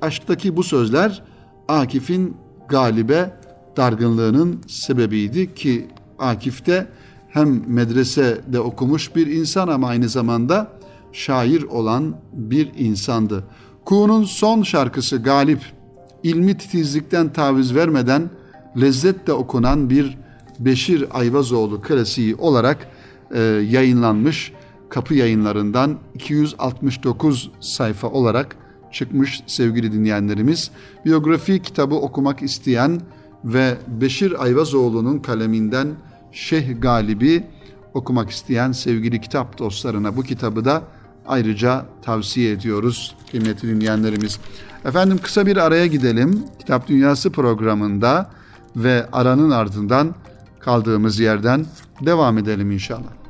aşktaki 0.01 0.55
bu 0.55 0.63
sözler 0.63 1.23
Akif'in 1.67 2.37
galibe 2.69 3.33
dargınlığının 3.77 4.61
sebebiydi 4.67 5.55
ki 5.55 5.87
Akif 6.19 6.65
de 6.65 6.87
hem 7.29 7.63
medresede 7.67 8.59
okumuş 8.59 9.15
bir 9.15 9.27
insan 9.27 9.67
ama 9.67 9.87
aynı 9.87 10.09
zamanda 10.09 10.71
şair 11.13 11.63
olan 11.63 12.15
bir 12.33 12.71
insandı. 12.77 13.43
Kuğu'nun 13.85 14.23
son 14.23 14.63
şarkısı 14.63 15.17
Galip, 15.17 15.61
ilmi 16.23 16.57
titizlikten 16.57 17.33
taviz 17.33 17.75
vermeden 17.75 18.29
lezzetle 18.81 19.33
okunan 19.33 19.89
bir 19.89 20.17
Beşir 20.59 21.05
Ayvazoğlu 21.11 21.81
klasiği 21.81 22.35
olarak 22.35 22.87
e, 23.31 23.41
yayınlanmış. 23.69 24.53
Kapı 24.89 25.13
yayınlarından 25.13 25.97
269 26.13 27.51
sayfa 27.59 28.07
olarak 28.07 28.55
çıkmış 28.91 29.43
sevgili 29.47 29.93
dinleyenlerimiz. 29.93 30.71
Biyografi 31.05 31.61
kitabı 31.61 31.95
okumak 31.95 32.41
isteyen 32.41 33.01
ve 33.45 33.77
Beşir 33.87 34.43
Ayvazoğlu'nun 34.43 35.19
kaleminden 35.19 35.87
Şeyh 36.31 36.81
Galibi 36.81 37.43
okumak 37.93 38.29
isteyen 38.29 38.71
sevgili 38.71 39.21
kitap 39.21 39.59
dostlarına 39.59 40.17
bu 40.17 40.23
kitabı 40.23 40.65
da 40.65 40.83
ayrıca 41.27 41.85
tavsiye 42.01 42.51
ediyoruz 42.51 43.15
kıymetli 43.31 43.67
dinleyenlerimiz. 43.67 44.39
Efendim 44.85 45.19
kısa 45.23 45.45
bir 45.45 45.57
araya 45.57 45.87
gidelim. 45.87 46.43
Kitap 46.59 46.87
Dünyası 46.87 47.31
programında 47.31 48.29
ve 48.75 49.05
aranın 49.11 49.51
ardından 49.51 50.15
kaldığımız 50.65 51.19
yerden 51.19 51.65
devam 52.05 52.37
edelim 52.37 52.71
inşallah. 52.71 53.25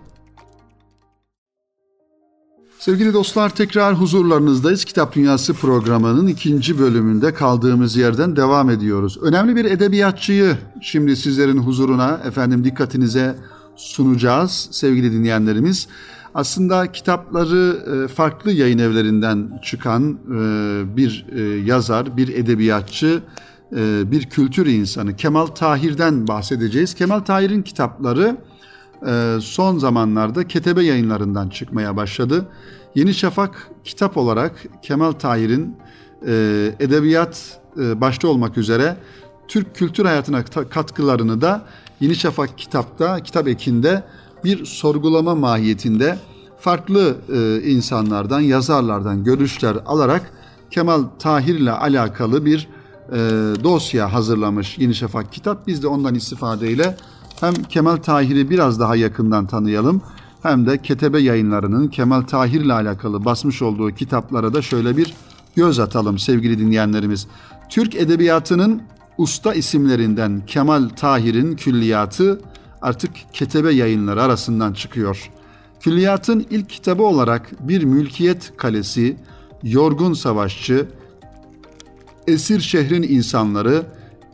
Sevgili 2.80 3.14
dostlar 3.14 3.56
tekrar 3.56 3.96
huzurlarınızdayız. 3.96 4.86
Kitap 4.86 5.16
Dünyası 5.16 5.54
programının 5.54 6.28
ikinci 6.28 6.80
bölümünde 6.80 7.34
kaldığımız 7.34 7.98
yerden 7.98 8.36
devam 8.36 8.70
ediyoruz. 8.70 9.18
Önemli 9.22 9.56
bir 9.56 9.66
edebiyatçıyı 9.66 10.58
şimdi 10.82 11.16
sizlerin 11.16 11.58
huzuruna 11.58 12.22
efendim 12.26 12.64
dikkatinize 12.64 13.36
sunacağız 13.76 14.70
sevgili 14.72 15.12
dinleyenlerimiz. 15.12 15.88
Aslında 16.36 16.92
kitapları 16.92 17.78
e, 17.94 18.08
farklı 18.08 18.52
yayın 18.52 18.80
evlerinden 18.80 19.60
çıkan 19.64 20.12
e, 20.12 20.98
bir 20.98 21.26
e, 21.36 21.42
yazar, 21.42 22.18
bir 22.18 22.28
edebiyatçı, 22.28 23.22
bir 24.12 24.24
kültür 24.30 24.66
insanı 24.66 25.16
Kemal 25.16 25.46
Tahir'den 25.46 26.28
bahsedeceğiz. 26.28 26.94
Kemal 26.94 27.20
Tahir'in 27.20 27.62
kitapları 27.62 28.38
son 29.42 29.78
zamanlarda 29.78 30.48
Ketebe 30.48 30.84
yayınlarından 30.84 31.50
çıkmaya 31.50 31.98
başladı. 31.98 32.46
Yeni 32.96 33.14
Şafak 33.14 33.70
kitap 33.84 34.18
olarak 34.18 34.66
Kemal 34.82 35.12
Tahir'in 35.12 35.78
edebiyat 36.80 37.62
başta 37.78 38.28
olmak 38.28 38.58
üzere 38.58 38.98
Türk 39.48 39.76
kültür 39.76 40.06
hayatına 40.06 40.46
katkılarını 40.46 41.42
da 41.42 41.66
Yeni 42.00 42.16
Şafak 42.16 42.58
kitapta, 42.58 43.24
kitap 43.24 43.48
ekinde 43.48 44.04
bir 44.44 44.66
sorgulama 44.66 45.36
mahiyetinde 45.36 46.18
farklı 46.60 47.18
e, 47.34 47.70
insanlardan, 47.70 48.40
yazarlardan 48.40 49.24
görüşler 49.24 49.78
alarak 49.86 50.32
Kemal 50.72 51.04
Tahir 51.20 51.56
ile 51.56 51.72
alakalı 51.72 52.46
bir 52.46 52.68
e, 53.12 53.18
dosya 53.64 54.14
hazırlamış 54.14 54.78
Yeni 54.78 54.96
Şafak 54.96 55.34
kitap. 55.34 55.68
Biz 55.68 55.84
de 55.84 55.88
ondan 55.88 56.16
istifadeyle 56.16 56.98
hem 57.40 57.54
Kemal 57.54 57.98
Tahir'i 57.98 58.50
biraz 58.50 58.80
daha 58.80 58.96
yakından 58.96 59.48
tanıyalım 59.48 60.02
hem 60.44 60.66
de 60.68 60.82
Ketebe 60.82 61.20
yayınlarının 61.20 61.88
Kemal 61.88 62.22
Tahir 62.22 62.62
ile 62.62 62.74
alakalı 62.74 63.26
basmış 63.26 63.62
olduğu 63.62 63.92
kitaplara 63.92 64.54
da 64.54 64.62
şöyle 64.62 64.98
bir 64.98 65.14
göz 65.56 65.80
atalım 65.80 66.20
sevgili 66.20 66.60
dinleyenlerimiz. 66.60 67.28
Türk 67.70 67.96
edebiyatının 67.96 68.82
usta 69.18 69.54
isimlerinden 69.54 70.46
Kemal 70.48 70.90
Tahir'in 70.90 71.56
külliyatı 71.56 72.42
artık 72.82 73.12
Ketebe 73.34 73.74
yayınları 73.74 74.24
arasından 74.24 74.74
çıkıyor. 74.74 75.32
Külliyatın 75.80 76.46
ilk 76.50 76.70
kitabı 76.70 77.04
olarak 77.04 77.68
bir 77.68 77.84
mülkiyet 77.84 78.58
kalesi, 78.58 79.18
yorgun 79.64 80.14
savaşçı, 80.14 80.88
esir 82.28 82.60
şehrin 82.60 83.04
insanları, 83.04 83.86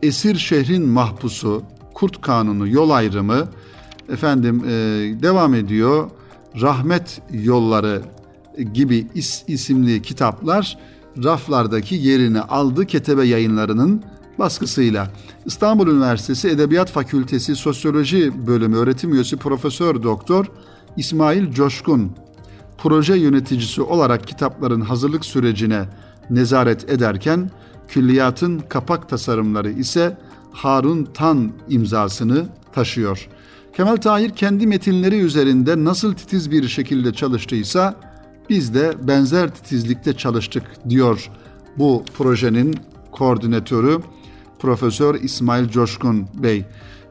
esir 0.04 0.36
şehrin 0.36 0.88
mahpusu, 0.88 1.64
kurt 1.94 2.22
kanunu, 2.22 2.68
yol 2.68 2.90
ayrımı, 2.90 3.48
efendim 4.10 4.64
e, 4.66 4.72
devam 5.22 5.54
ediyor. 5.54 6.10
Rahmet 6.62 7.22
yolları 7.32 8.02
gibi 8.74 9.08
is, 9.16 9.44
isimli 9.48 10.02
kitaplar 10.02 10.78
raflardaki 11.24 11.96
yerini 11.96 12.42
aldı 12.42 12.86
Ketebe 12.86 13.24
yayınlarının 13.24 14.04
baskısıyla. 14.40 15.12
İstanbul 15.46 15.88
Üniversitesi 15.88 16.50
Edebiyat 16.50 16.92
Fakültesi 16.92 17.56
Sosyoloji 17.56 18.48
Bölümü 18.48 18.78
öğretim 18.78 19.14
üyesi 19.14 19.38
Profesör 19.38 20.04
Doktor 20.04 20.46
İsmail 20.98 21.52
Coşkun 21.52 22.12
proje 22.78 23.16
yöneticisi 23.16 23.82
olarak 23.82 24.28
kitapların 24.28 24.82
hazırlık 24.82 25.26
sürecine 25.26 25.86
nezaret 26.30 26.90
ederken 26.90 27.52
külliyatın 27.92 28.60
kapak 28.70 29.10
tasarımları 29.10 29.72
ise 29.72 30.18
Harun 30.52 31.08
Tan 31.14 31.52
imzasını 31.70 32.46
taşıyor. 32.74 33.28
Kemal 33.78 33.96
Tahir 33.96 34.30
kendi 34.30 34.68
metinleri 34.68 35.20
üzerinde 35.20 35.84
nasıl 35.84 36.14
titiz 36.14 36.52
bir 36.52 36.68
şekilde 36.68 37.14
çalıştıysa 37.14 37.96
biz 38.50 38.74
de 38.74 38.94
benzer 39.08 39.56
titizlikte 39.56 40.14
çalıştık 40.14 40.64
diyor 40.90 41.30
bu 41.78 42.04
projenin 42.18 42.76
koordinatörü 43.12 43.98
Profesör 44.60 45.16
İsmail 45.16 45.70
Coşkun 45.70 46.28
Bey 46.34 46.66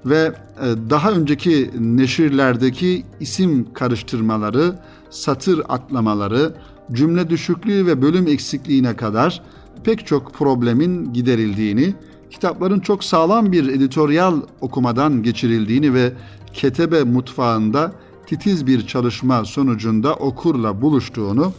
ve 0.05 0.33
e, 0.62 0.90
daha 0.90 1.12
önceki 1.12 1.71
neşirlerdeki 1.79 3.05
isim 3.21 3.73
karıştırmaları, 3.73 4.75
satır 5.11 5.62
atlamaları, 5.69 6.55
cümle 6.93 7.31
düşüklüğü 7.31 7.87
ve 7.87 8.03
bölüm 8.03 8.27
eksikliğine 8.27 8.97
kadar 8.97 9.43
pek 9.85 10.07
çok 10.07 10.35
problemin 10.35 11.12
giderildiğini, 11.12 11.95
kitapların 12.31 12.81
çok 12.81 13.05
sağlam 13.05 13.53
bir 13.53 13.69
editoryal 13.69 14.40
okumadan 14.61 15.23
geçirildiğini 15.23 15.95
ve 15.95 16.12
Ketebe 16.53 17.05
mutfağında 17.05 17.93
titiz 18.27 18.66
bir 18.66 18.87
çalışma 18.87 19.45
sonucunda 19.45 20.14
okurla 20.14 20.83
buluştuğunu 20.83 21.53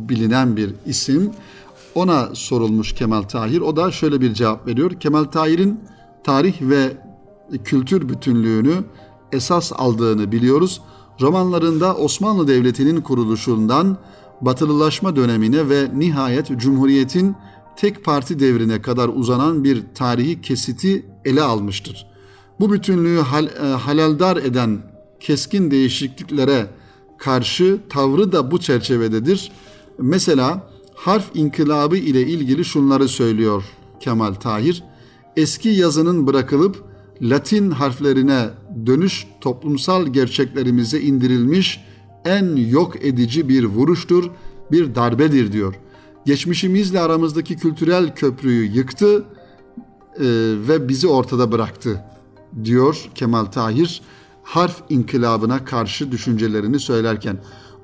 bilinen 0.10 0.58
bir 0.58 0.70
isim. 0.86 1.32
Ona 1.96 2.30
sorulmuş 2.34 2.94
Kemal 2.94 3.22
Tahir. 3.22 3.62
O 3.62 3.76
da 3.76 3.92
şöyle 3.92 4.22
bir 4.22 4.34
cevap 4.34 4.68
veriyor. 4.68 4.92
Kemal 4.92 5.24
Tahir'in 5.24 5.80
tarih 6.24 6.62
ve 6.62 6.98
kültür 7.64 8.10
bütünlüğünü 8.10 8.74
esas 9.32 9.72
aldığını 9.76 10.32
biliyoruz. 10.32 10.82
Romanlarında 11.22 11.96
Osmanlı 11.96 12.48
Devleti'nin 12.48 13.02
kuruluşundan 13.02 13.98
batılılaşma 14.42 15.16
dönemine 15.16 15.70
ve 15.70 15.90
nihayet 15.96 16.48
Cumhuriyet'in 16.58 17.36
tek 17.76 18.06
parti 18.06 18.40
devrine 18.40 18.82
kadar 18.82 19.10
uzanan 19.10 19.64
bir 19.64 19.84
tarihi 19.96 20.42
kesiti 20.42 21.06
ele 21.26 21.42
almıştır. 21.42 22.08
Bu 22.60 22.72
bütünlüğü 22.72 23.20
hal, 23.20 23.46
e, 23.46 23.50
halaldar 23.60 24.38
eden 24.38 24.78
keskin 25.20 25.72
değişikliklere 25.72 26.68
karşı 27.18 27.80
tavrı 27.90 28.32
da 28.32 28.52
bu 28.52 28.60
çerçevededir. 28.60 29.52
Mesela 29.98 30.75
harf 31.06 31.32
inkılabı 31.34 31.98
ile 31.98 32.22
ilgili 32.22 32.66
şunları 32.66 33.08
söylüyor 33.08 33.64
Kemal 34.00 34.34
Tahir. 34.34 34.84
Eski 35.36 35.70
yazının 35.70 36.28
bırakılıp 36.28 36.84
Latin 37.22 37.72
harflerine 37.72 38.50
dönüş 38.86 39.28
toplumsal 39.42 40.08
gerçeklerimize 40.08 41.02
indirilmiş 41.02 41.84
en 42.26 42.56
yok 42.56 43.06
edici 43.06 43.50
bir 43.50 43.64
vuruştur, 43.64 44.32
bir 44.72 44.96
darbedir 44.96 45.52
diyor. 45.52 45.76
Geçmişimizle 46.26 47.00
aramızdaki 47.00 47.58
kültürel 47.58 48.16
köprüyü 48.16 48.72
yıktı 48.72 49.26
e, 50.20 50.26
ve 50.68 50.90
bizi 50.90 51.08
ortada 51.08 51.52
bıraktı 51.52 52.04
diyor 52.64 53.10
Kemal 53.16 53.46
Tahir 53.46 54.02
harf 54.44 54.82
inkılabına 54.90 55.66
karşı 55.66 56.12
düşüncelerini 56.12 56.80
söylerken. 56.80 57.38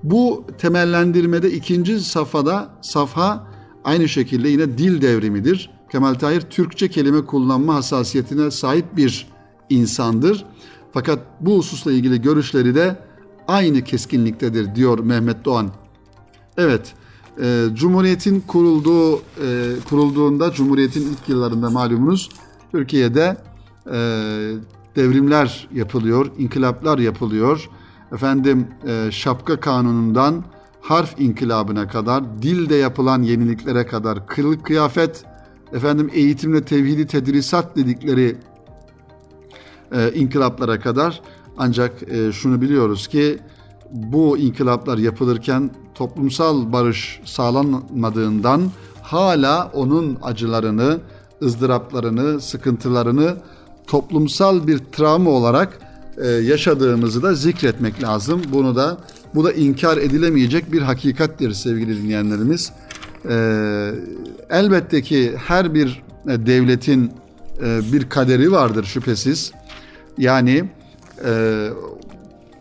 Bu 0.04 0.46
temellendirmede 0.58 1.52
ikinci 1.52 2.00
safhada 2.00 2.70
safha 2.82 3.48
aynı 3.84 4.10
şekilde 4.10 4.50
yine 4.50 4.78
dil 4.78 5.02
devrimidir. 5.02 5.70
Kemal 5.92 6.14
Tahir 6.14 6.42
Türkçe 6.42 6.88
kelime 6.88 7.26
kullanma 7.26 7.76
hassasiyetine 7.76 8.52
sahip 8.52 8.98
bir 8.98 9.28
insandır. 9.70 10.46
Fakat 10.94 11.20
bu 11.40 11.58
hususla 11.58 11.92
ilgili 11.92 12.22
görüşleri 12.22 12.76
de 12.76 13.00
aynı 13.48 13.84
keskinliktedir 13.84 14.76
diyor 14.76 15.00
Mehmet 15.00 15.46
Doğan. 15.46 15.72
Evet, 16.58 16.94
e, 17.42 17.66
Cumhuriyet'in 17.74 18.40
kurulduğu 18.40 19.16
e, 19.18 19.20
kurulduğunda 19.90 20.52
Cumhuriyet'in 20.52 21.02
ilk 21.02 21.30
yıllarında 21.30 21.70
malumunuz 21.70 22.30
Türkiye'de 22.72 23.38
e, 23.86 23.98
devrimler 24.96 25.68
yapılıyor, 25.74 26.32
inkılaplar 26.38 27.00
yapılıyor. 27.00 27.70
Efendim 28.14 28.68
e, 28.88 29.12
şapka 29.12 29.60
kanunundan 29.60 30.44
harf 30.82 31.20
inkılabına 31.20 31.88
kadar, 31.88 32.42
dilde 32.42 32.76
yapılan 32.76 33.24
yeniliklere 33.24 33.86
kadar, 33.86 34.28
kılık 34.28 34.66
kıyafet, 34.66 35.24
efendim 35.74 36.10
eğitimle 36.14 36.66
tevhidi 36.66 37.08
tedrisat 37.08 37.76
dedikleri 37.76 38.38
e, 39.92 40.14
inkılaplara 40.14 40.80
kadar. 40.80 41.22
Ancak 41.58 42.12
e, 42.12 42.32
şunu 42.32 42.62
biliyoruz 42.62 43.08
ki 43.08 43.40
bu 43.92 44.38
inkılaplar 44.38 44.98
yapılırken 44.98 45.72
toplumsal 45.96 46.74
barış 46.74 47.22
sağlanmadığından 47.26 48.72
hala 49.02 49.72
onun 49.74 50.18
acılarını, 50.24 51.00
ızdıraplarını, 51.44 52.42
sıkıntılarını 52.42 53.38
toplumsal 53.88 54.68
bir 54.68 54.78
travma 54.78 55.30
olarak 55.30 55.91
yaşadığımızı 56.26 57.24
da 57.24 57.34
zikretmek 57.34 58.04
lazım. 58.04 58.42
Bunu 58.54 58.76
da 58.76 58.98
bu 59.36 59.44
da 59.44 59.54
inkar 59.54 59.98
edilemeyecek 59.98 60.72
bir 60.72 60.82
hakikattir 60.82 61.54
sevgili 61.54 62.04
dinleyenlerimiz. 62.04 62.72
E, 63.30 63.92
elbette 64.50 65.02
ki 65.02 65.34
her 65.38 65.74
bir 65.74 66.04
e, 66.28 66.46
devletin 66.46 67.12
e, 67.64 67.80
bir 67.94 68.10
kaderi 68.10 68.52
vardır 68.52 68.84
şüphesiz. 68.84 69.52
Yani 70.18 70.70
e, 71.26 71.70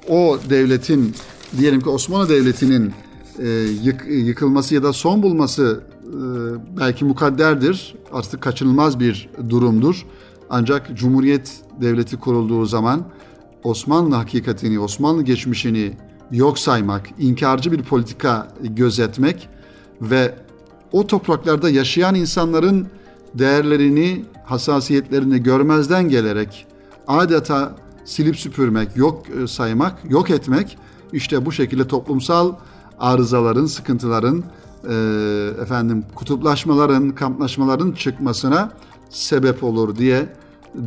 o 0.09 0.39
devletin 0.51 1.15
diyelim 1.59 1.81
ki 1.81 1.89
Osmanlı 1.89 2.29
Devleti'nin 2.29 2.93
e, 3.39 3.49
yık, 3.83 4.07
yıkılması 4.09 4.75
ya 4.75 4.83
da 4.83 4.93
son 4.93 5.23
bulması 5.23 5.81
e, 6.07 6.17
belki 6.79 7.05
mukadderdir. 7.05 7.95
Artık 8.13 8.41
kaçınılmaz 8.41 9.01
bir 9.01 9.29
durumdur. 9.49 10.07
Ancak 10.51 10.97
Cumhuriyet 10.97 11.53
Devleti 11.81 12.17
kurulduğu 12.17 12.67
zaman 12.67 13.05
Osmanlı 13.64 14.14
hakikatini, 14.14 14.81
Osmanlı 14.81 15.23
geçmişini 15.23 15.92
yok 16.31 16.59
saymak, 16.59 17.11
inkarcı 17.18 17.73
bir 17.73 17.83
politika 17.83 18.49
gözetmek 18.62 19.49
ve 20.01 20.35
o 20.92 21.07
topraklarda 21.07 21.70
yaşayan 21.70 22.14
insanların 22.14 22.88
değerlerini, 23.35 24.25
hassasiyetlerini 24.44 25.42
görmezden 25.42 26.09
gelerek 26.09 26.66
adeta 27.07 27.77
silip 28.05 28.37
süpürmek, 28.37 28.96
yok 28.96 29.23
e, 29.42 29.46
saymak, 29.46 30.11
yok 30.11 30.31
etmek 30.31 30.79
işte 31.12 31.46
bu 31.46 31.53
şekilde 31.53 31.87
toplumsal 31.87 32.53
arızaların, 32.99 33.66
sıkıntıların, 33.66 34.44
e, 34.88 34.94
efendim 35.62 36.05
kutuplaşmaların, 36.14 37.11
kamplaşmaların 37.11 37.92
çıkmasına 37.92 38.73
sebep 39.11 39.64
olur 39.64 39.96
diye 39.96 40.29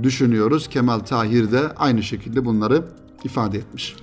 düşünüyoruz. 0.03 0.67
Kemal 0.67 0.99
Tahir 0.99 1.51
de 1.51 1.61
aynı 1.75 2.03
şekilde 2.03 2.45
bunları 2.45 2.83
ifade 3.23 3.57
etmiş. 3.57 3.95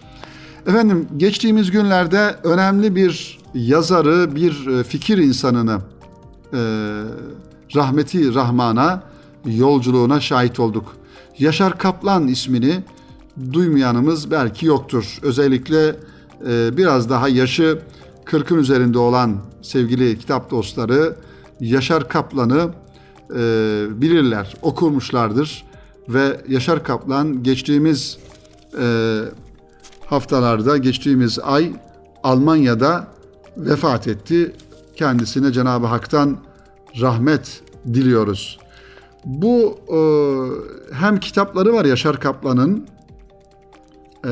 Efendim 0.66 1.09
geçtiğimiz 1.16 1.71
günlerde 1.71 2.37
önemli 2.45 2.97
bir 2.97 3.38
yazarı, 3.55 4.35
bir 4.35 4.66
e, 4.66 4.85
fikir 4.85 5.19
insanını 5.19 5.79
e, 6.53 6.59
rahmeti 7.75 8.35
Rahman'a 8.35 9.03
yolculuğuna 9.45 10.21
şahit 10.21 10.61
olduk. 10.61 10.97
Yaşar 11.38 11.79
Kaplan 11.79 12.29
ismini 12.29 12.83
duymayanımız 13.53 14.31
belki 14.31 14.66
yoktur. 14.66 15.19
Özellikle 15.23 15.97
e, 16.49 16.77
biraz 16.77 17.11
daha 17.11 17.29
yaşı 17.29 17.79
40'ın 18.25 18.59
üzerinde 18.59 18.99
olan 18.99 19.37
sevgili 19.62 20.19
kitap 20.19 20.51
dostları 20.51 21.16
Yaşar 21.61 22.09
Kaplan'ı 22.09 22.71
e, 23.31 23.40
bilirler, 24.01 24.55
okurmuşlardır 24.62 25.69
ve 26.14 26.40
Yaşar 26.49 26.85
Kaplan 26.85 27.42
geçtiğimiz 27.42 28.18
e, 28.81 29.18
haftalarda, 30.07 30.77
geçtiğimiz 30.77 31.38
ay 31.38 31.73
Almanya'da 32.23 33.09
vefat 33.57 34.09
etti. 34.09 34.53
Kendisine 34.96 35.53
Cenab-ı 35.53 35.87
Hak'tan 35.87 36.38
rahmet 37.01 37.62
diliyoruz. 37.94 38.59
Bu 39.25 39.79
e, 39.88 39.99
hem 40.94 41.20
kitapları 41.20 41.73
var 41.73 41.85
Yaşar 41.85 42.20
Kaplan'ın 42.20 42.87
e, 44.25 44.31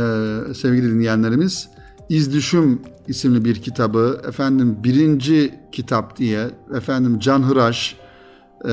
sevgili 0.55 0.91
dinleyenlerimiz 0.91 1.69
İzdüşüm 2.09 2.83
isimli 3.09 3.45
bir 3.45 3.63
kitabı 3.63 4.23
efendim 4.29 4.79
birinci 4.85 5.55
kitap 5.73 6.17
diye 6.17 6.51
efendim 6.77 7.19
Can 7.19 7.43
Hıraş 7.43 7.97
e, 8.69 8.73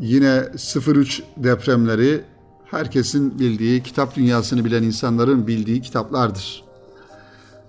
yine 0.00 0.42
03 0.86 1.22
depremleri 1.36 2.24
herkesin 2.70 3.38
bildiği, 3.38 3.82
kitap 3.82 4.16
dünyasını 4.16 4.64
bilen 4.64 4.82
insanların 4.82 5.46
bildiği 5.46 5.80
kitaplardır. 5.82 6.64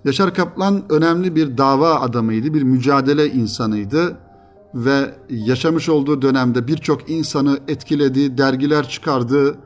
Yaşar 0.04 0.34
Kaplan 0.34 0.82
önemli 0.88 1.36
bir 1.36 1.58
dava 1.58 2.00
adamıydı, 2.00 2.54
bir 2.54 2.62
mücadele 2.62 3.30
insanıydı 3.30 4.16
ve 4.74 5.14
yaşamış 5.30 5.88
olduğu 5.88 6.22
dönemde 6.22 6.66
birçok 6.66 7.10
insanı 7.10 7.58
etkiledi, 7.68 8.38
dergiler 8.38 8.88
çıkardı, 8.88 9.56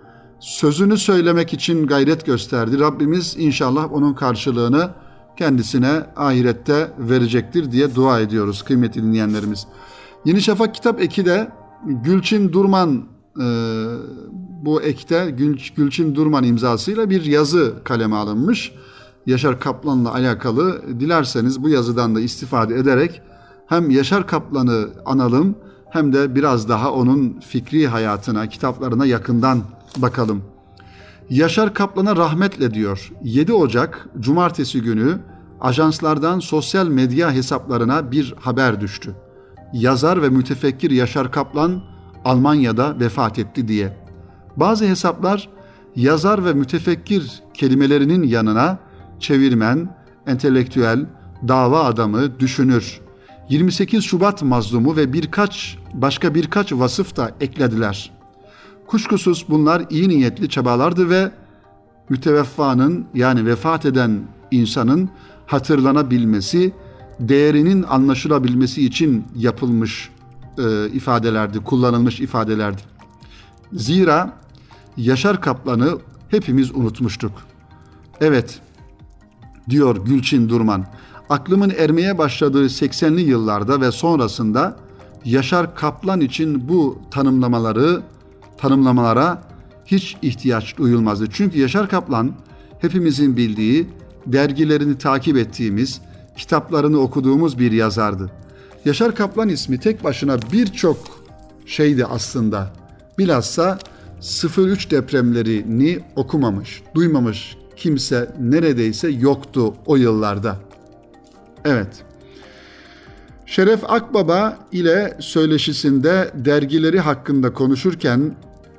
sözünü 0.40 0.98
söylemek 0.98 1.52
için 1.52 1.86
gayret 1.86 2.26
gösterdi. 2.26 2.80
Rabbimiz 2.80 3.36
inşallah 3.38 3.92
onun 3.92 4.14
karşılığını 4.14 4.90
kendisine 5.36 6.06
ahirette 6.16 6.92
verecektir 6.98 7.72
diye 7.72 7.94
dua 7.94 8.20
ediyoruz 8.20 8.62
kıymetli 8.62 9.02
dinleyenlerimiz. 9.02 9.66
Yeni 10.24 10.42
Şafak 10.42 10.74
kitap 10.74 11.00
eki 11.00 11.24
de 11.24 11.50
Gülçin 11.86 12.52
Durman 12.52 13.02
e, 13.40 13.46
bu 14.62 14.82
ekte 14.82 15.30
Gül, 15.30 15.58
Gülçin 15.76 16.14
Durman 16.14 16.44
imzasıyla 16.44 17.10
bir 17.10 17.24
yazı 17.24 17.74
kaleme 17.84 18.16
alınmış. 18.16 18.72
Yaşar 19.26 19.60
Kaplan'la 19.60 20.14
alakalı 20.14 20.82
dilerseniz 21.00 21.62
bu 21.62 21.68
yazıdan 21.68 22.14
da 22.14 22.20
istifade 22.20 22.74
ederek 22.74 23.22
hem 23.66 23.90
Yaşar 23.90 24.26
Kaplan'ı 24.26 24.88
analım 25.04 25.54
hem 25.90 26.12
de 26.12 26.34
biraz 26.34 26.68
daha 26.68 26.92
onun 26.92 27.40
fikri 27.40 27.88
hayatına, 27.88 28.48
kitaplarına 28.48 29.06
yakından 29.06 29.62
bakalım. 29.96 30.42
Yaşar 31.30 31.74
Kaplan'a 31.74 32.16
rahmetle 32.16 32.74
diyor. 32.74 33.12
7 33.24 33.52
Ocak 33.52 34.08
Cumartesi 34.20 34.82
günü 34.82 35.18
ajanslardan 35.60 36.38
sosyal 36.38 36.88
medya 36.88 37.32
hesaplarına 37.32 38.12
bir 38.12 38.34
haber 38.40 38.80
düştü 38.80 39.14
yazar 39.72 40.22
ve 40.22 40.28
mütefekkir 40.28 40.90
Yaşar 40.90 41.32
Kaplan 41.32 41.82
Almanya'da 42.24 43.00
vefat 43.00 43.38
etti 43.38 43.68
diye. 43.68 43.96
Bazı 44.56 44.84
hesaplar 44.84 45.48
yazar 45.96 46.44
ve 46.44 46.52
mütefekkir 46.52 47.42
kelimelerinin 47.54 48.22
yanına 48.22 48.78
çevirmen, 49.20 49.96
entelektüel, 50.26 51.06
dava 51.48 51.84
adamı, 51.84 52.40
düşünür, 52.40 53.00
28 53.48 54.04
Şubat 54.04 54.42
mazlumu 54.42 54.96
ve 54.96 55.12
birkaç 55.12 55.78
başka 55.94 56.34
birkaç 56.34 56.72
vasıf 56.72 57.16
da 57.16 57.30
eklediler. 57.40 58.10
Kuşkusuz 58.86 59.46
bunlar 59.48 59.82
iyi 59.90 60.08
niyetli 60.08 60.48
çabalardı 60.48 61.10
ve 61.10 61.30
müteveffanın 62.08 63.06
yani 63.14 63.46
vefat 63.46 63.86
eden 63.86 64.20
insanın 64.50 65.10
hatırlanabilmesi 65.46 66.72
değerinin 67.20 67.82
anlaşılabilmesi 67.82 68.86
için 68.86 69.24
yapılmış 69.36 70.10
e, 70.58 70.88
ifadelerdi, 70.88 71.58
kullanılmış 71.60 72.20
ifadelerdi. 72.20 72.82
Zira 73.72 74.32
Yaşar 74.96 75.40
Kaplan'ı 75.40 75.98
hepimiz 76.28 76.74
unutmuştuk. 76.74 77.32
Evet, 78.20 78.60
diyor 79.70 80.04
Gülçin 80.04 80.48
Durman. 80.48 80.86
Aklımın 81.30 81.72
ermeye 81.78 82.18
başladığı 82.18 82.66
80'li 82.66 83.20
yıllarda 83.20 83.80
ve 83.80 83.92
sonrasında 83.92 84.76
Yaşar 85.24 85.74
Kaplan 85.74 86.20
için 86.20 86.68
bu 86.68 86.98
tanımlamaları 87.10 88.02
tanımlamalara 88.58 89.42
hiç 89.86 90.16
ihtiyaç 90.22 90.78
duyulmazdı. 90.78 91.26
Çünkü 91.32 91.58
Yaşar 91.60 91.88
Kaplan 91.88 92.32
hepimizin 92.78 93.36
bildiği, 93.36 93.86
dergilerini 94.26 94.98
takip 94.98 95.36
ettiğimiz, 95.36 96.00
kitaplarını 96.36 96.98
okuduğumuz 96.98 97.58
bir 97.58 97.72
yazardı. 97.72 98.30
Yaşar 98.84 99.14
Kaplan 99.14 99.48
ismi 99.48 99.80
tek 99.80 100.04
başına 100.04 100.38
birçok 100.52 100.98
şeydi 101.66 102.04
aslında. 102.06 102.72
Bilhassa 103.18 103.78
03 104.58 104.90
depremlerini 104.90 106.00
okumamış, 106.16 106.82
duymamış 106.94 107.56
kimse 107.76 108.30
neredeyse 108.40 109.08
yoktu 109.08 109.74
o 109.86 109.96
yıllarda. 109.96 110.56
Evet. 111.64 112.04
Şeref 113.46 113.90
Akbaba 113.90 114.58
ile 114.72 115.16
söyleşisinde 115.20 116.30
dergileri 116.34 117.00
hakkında 117.00 117.52
konuşurken 117.52 118.34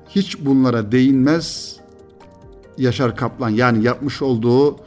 hiç 0.09 0.39
bunlara 0.39 0.91
değinmez 0.91 1.75
Yaşar 2.77 3.15
Kaplan 3.15 3.49
yani 3.49 3.83
yapmış 3.83 4.21
olduğu 4.21 4.77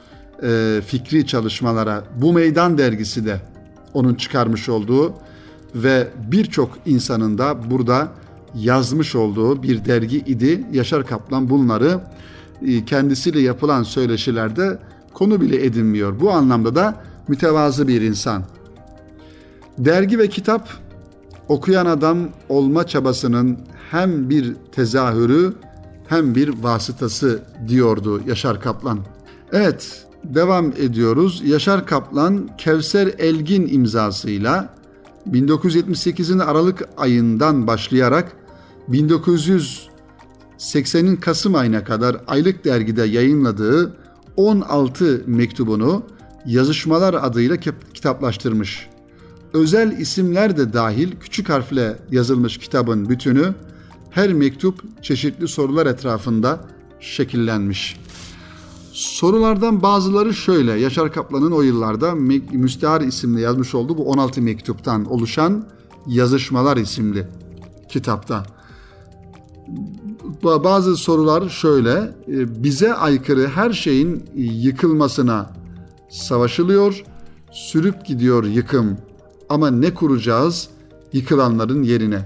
e, 0.42 0.80
fikri 0.86 1.26
çalışmalara 1.26 2.04
bu 2.20 2.32
meydan 2.32 2.78
dergisi 2.78 3.26
de 3.26 3.40
onun 3.94 4.14
çıkarmış 4.14 4.68
olduğu 4.68 5.14
ve 5.74 6.08
birçok 6.30 6.78
insanın 6.86 7.38
da 7.38 7.70
burada 7.70 8.08
yazmış 8.54 9.14
olduğu 9.14 9.62
bir 9.62 9.84
dergi 9.84 10.18
idi. 10.18 10.66
Yaşar 10.72 11.06
Kaplan 11.06 11.50
bunları 11.50 12.00
e, 12.66 12.84
kendisiyle 12.84 13.40
yapılan 13.40 13.82
söyleşilerde 13.82 14.78
konu 15.14 15.40
bile 15.40 15.64
edinmiyor. 15.64 16.20
Bu 16.20 16.30
anlamda 16.30 16.74
da 16.74 16.94
mütevazı 17.28 17.88
bir 17.88 18.02
insan. 18.02 18.42
Dergi 19.78 20.18
ve 20.18 20.28
kitap 20.28 20.68
okuyan 21.48 21.86
adam 21.86 22.18
olma 22.48 22.86
çabasının 22.86 23.58
hem 23.90 24.30
bir 24.30 24.54
tezahürü 24.72 25.54
hem 26.08 26.34
bir 26.34 26.62
vasıtası 26.62 27.42
diyordu 27.68 28.20
Yaşar 28.26 28.60
Kaplan. 28.60 28.98
Evet, 29.52 30.05
devam 30.34 30.66
ediyoruz. 30.66 31.42
Yaşar 31.44 31.86
Kaplan 31.86 32.50
Kevser 32.58 33.06
Elgin 33.18 33.68
imzasıyla 33.68 34.74
1978'in 35.30 36.38
Aralık 36.38 36.88
ayından 36.96 37.66
başlayarak 37.66 38.32
1980'in 38.88 41.16
Kasım 41.16 41.54
ayına 41.54 41.84
kadar 41.84 42.16
aylık 42.26 42.64
dergide 42.64 43.02
yayınladığı 43.02 43.96
16 44.36 45.22
mektubunu 45.26 46.02
yazışmalar 46.46 47.14
adıyla 47.14 47.56
kitaplaştırmış. 47.94 48.88
Özel 49.52 49.98
isimler 49.98 50.56
de 50.56 50.72
dahil 50.72 51.12
küçük 51.20 51.48
harfle 51.48 51.96
yazılmış 52.10 52.58
kitabın 52.58 53.08
bütünü 53.08 53.54
her 54.10 54.32
mektup 54.32 55.02
çeşitli 55.02 55.48
sorular 55.48 55.86
etrafında 55.86 56.60
şekillenmiş. 57.00 57.96
Sorulardan 58.96 59.82
bazıları 59.82 60.34
şöyle. 60.34 60.72
Yaşar 60.72 61.12
Kaplan'ın 61.12 61.52
o 61.52 61.62
yıllarda 61.62 62.14
Müstehar 62.52 63.00
isimli 63.00 63.40
yazmış 63.40 63.74
olduğu 63.74 63.98
bu 63.98 64.04
16 64.04 64.42
mektuptan 64.42 65.04
oluşan 65.04 65.64
Yazışmalar 66.06 66.76
isimli 66.76 67.26
kitapta. 67.88 68.46
Bazı 70.44 70.96
sorular 70.96 71.48
şöyle. 71.48 71.92
E, 72.28 72.62
bize 72.62 72.94
aykırı 72.94 73.48
her 73.48 73.72
şeyin 73.72 74.24
yıkılmasına 74.36 75.50
savaşılıyor, 76.10 77.04
sürüp 77.52 78.06
gidiyor 78.06 78.44
yıkım. 78.44 78.96
Ama 79.48 79.70
ne 79.70 79.94
kuracağız 79.94 80.68
yıkılanların 81.12 81.82
yerine? 81.82 82.20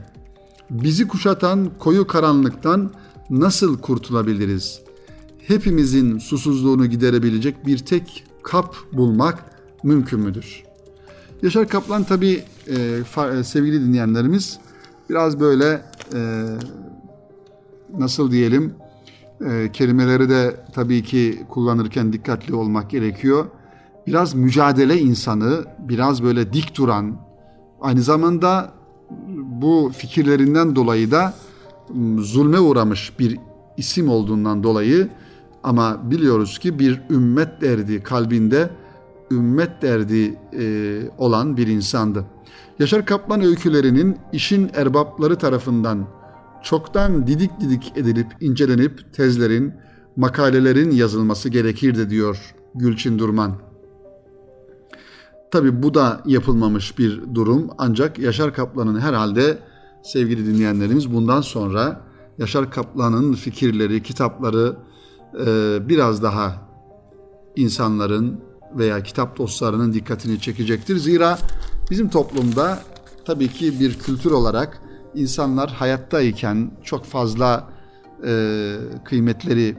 Bizi 0.70 1.08
kuşatan 1.08 1.70
koyu 1.78 2.06
karanlıktan 2.06 2.90
nasıl 3.30 3.78
kurtulabiliriz? 3.78 4.89
Hepimizin 5.50 6.18
susuzluğunu 6.18 6.86
giderebilecek 6.86 7.66
bir 7.66 7.78
tek 7.78 8.24
kap 8.42 8.76
bulmak 8.92 9.44
mümkün 9.82 10.20
müdür? 10.20 10.62
Yaşar 11.42 11.68
Kaplan 11.68 12.04
tabii 12.04 12.42
e, 12.66 13.42
sevgili 13.44 13.80
dinleyenlerimiz 13.80 14.58
biraz 15.10 15.40
böyle 15.40 15.82
e, 16.14 16.44
nasıl 17.98 18.30
diyelim 18.30 18.74
e, 19.46 19.72
kelimeleri 19.72 20.28
de 20.28 20.56
tabii 20.74 21.02
ki 21.02 21.42
kullanırken 21.48 22.12
dikkatli 22.12 22.54
olmak 22.54 22.90
gerekiyor. 22.90 23.46
Biraz 24.06 24.34
mücadele 24.34 24.98
insanı, 24.98 25.64
biraz 25.78 26.22
böyle 26.22 26.52
dik 26.52 26.76
duran, 26.76 27.16
aynı 27.80 28.02
zamanda 28.02 28.72
bu 29.36 29.92
fikirlerinden 29.96 30.76
dolayı 30.76 31.10
da 31.10 31.34
zulme 32.18 32.60
uğramış 32.60 33.18
bir 33.18 33.38
isim 33.76 34.08
olduğundan 34.08 34.62
dolayı 34.62 35.08
ama 35.62 36.10
biliyoruz 36.10 36.58
ki 36.58 36.78
bir 36.78 37.00
ümmet 37.10 37.60
derdi 37.60 38.02
kalbinde 38.02 38.70
ümmet 39.30 39.82
derdi 39.82 40.38
e, 40.58 41.02
olan 41.18 41.56
bir 41.56 41.66
insandı. 41.66 42.24
Yaşar 42.78 43.06
Kaplan 43.06 43.42
öykülerinin 43.42 44.16
işin 44.32 44.70
erbapları 44.74 45.36
tarafından 45.36 46.06
çoktan 46.62 47.26
didik 47.26 47.50
didik 47.60 47.92
edilip 47.96 48.26
incelenip 48.40 49.12
tezlerin, 49.12 49.74
makalelerin 50.16 50.90
yazılması 50.90 51.48
gerekirdi 51.48 52.10
diyor 52.10 52.54
Gülçin 52.74 53.18
Durman. 53.18 53.52
Tabi 55.50 55.82
bu 55.82 55.94
da 55.94 56.20
yapılmamış 56.26 56.98
bir 56.98 57.34
durum 57.34 57.70
ancak 57.78 58.18
Yaşar 58.18 58.54
Kaplan'ın 58.54 59.00
herhalde 59.00 59.58
sevgili 60.02 60.46
dinleyenlerimiz 60.46 61.12
bundan 61.14 61.40
sonra 61.40 62.00
Yaşar 62.38 62.70
Kaplan'ın 62.70 63.32
fikirleri, 63.32 64.02
kitapları 64.02 64.76
biraz 65.88 66.22
daha 66.22 66.54
insanların 67.56 68.40
veya 68.74 69.02
kitap 69.02 69.38
dostlarının 69.38 69.92
dikkatini 69.92 70.40
çekecektir. 70.40 70.96
Zira 70.96 71.38
bizim 71.90 72.08
toplumda 72.08 72.78
tabii 73.24 73.48
ki 73.48 73.80
bir 73.80 73.98
kültür 73.98 74.30
olarak 74.30 74.82
insanlar 75.14 75.70
hayattayken 75.70 76.70
çok 76.82 77.04
fazla 77.04 77.68
e, 78.26 78.76
kıymetleri 79.04 79.76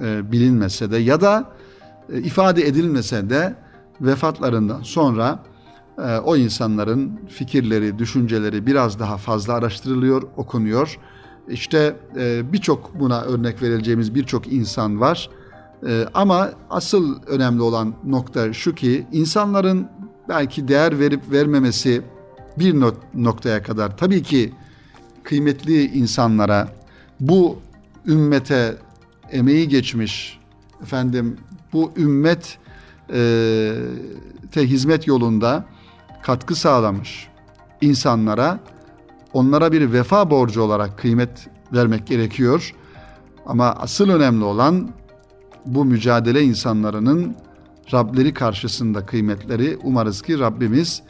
e, 0.00 0.32
bilinmese 0.32 0.90
de 0.90 0.96
ya 0.96 1.20
da 1.20 1.52
e, 2.12 2.18
ifade 2.18 2.66
edilmese 2.66 3.30
de 3.30 3.56
vefatlarından 4.00 4.82
sonra 4.82 5.42
e, 5.98 6.18
o 6.18 6.36
insanların 6.36 7.20
fikirleri, 7.28 7.98
düşünceleri 7.98 8.66
biraz 8.66 8.98
daha 8.98 9.16
fazla 9.16 9.54
araştırılıyor, 9.54 10.22
okunuyor. 10.36 10.98
İşte 11.50 11.96
e, 12.16 12.52
birçok 12.52 13.00
buna 13.00 13.22
örnek 13.22 13.62
verileceğimiz 13.62 14.14
birçok 14.14 14.52
insan 14.52 15.00
var. 15.00 15.30
E, 15.86 16.04
ama 16.14 16.50
asıl 16.70 17.22
önemli 17.26 17.62
olan 17.62 17.94
nokta 18.04 18.52
şu 18.52 18.74
ki 18.74 19.06
insanların 19.12 19.88
belki 20.28 20.68
değer 20.68 20.98
verip 20.98 21.32
vermemesi 21.32 22.02
bir 22.58 22.74
noktaya 23.14 23.62
kadar 23.62 23.96
tabii 23.96 24.22
ki 24.22 24.52
kıymetli 25.22 25.84
insanlara 25.84 26.68
bu 27.20 27.58
ümmete 28.06 28.76
emeği 29.30 29.68
geçmiş 29.68 30.38
efendim 30.82 31.36
bu 31.72 31.92
ümmet 31.96 32.58
e, 33.12 33.72
te 34.52 34.66
hizmet 34.66 35.06
yolunda 35.06 35.64
katkı 36.22 36.54
sağlamış 36.54 37.28
insanlara 37.80 38.60
onlara 39.32 39.72
bir 39.72 39.92
vefa 39.92 40.30
borcu 40.30 40.62
olarak 40.62 40.98
kıymet 40.98 41.48
vermek 41.72 42.06
gerekiyor. 42.06 42.74
Ama 43.46 43.66
asıl 43.66 44.10
önemli 44.10 44.44
olan 44.44 44.90
bu 45.66 45.84
mücadele 45.84 46.42
insanlarının 46.42 47.36
Rableri 47.92 48.34
karşısında 48.34 49.06
kıymetleri 49.06 49.78
umarız 49.82 50.22
ki 50.22 50.38
Rabbimiz 50.38 51.02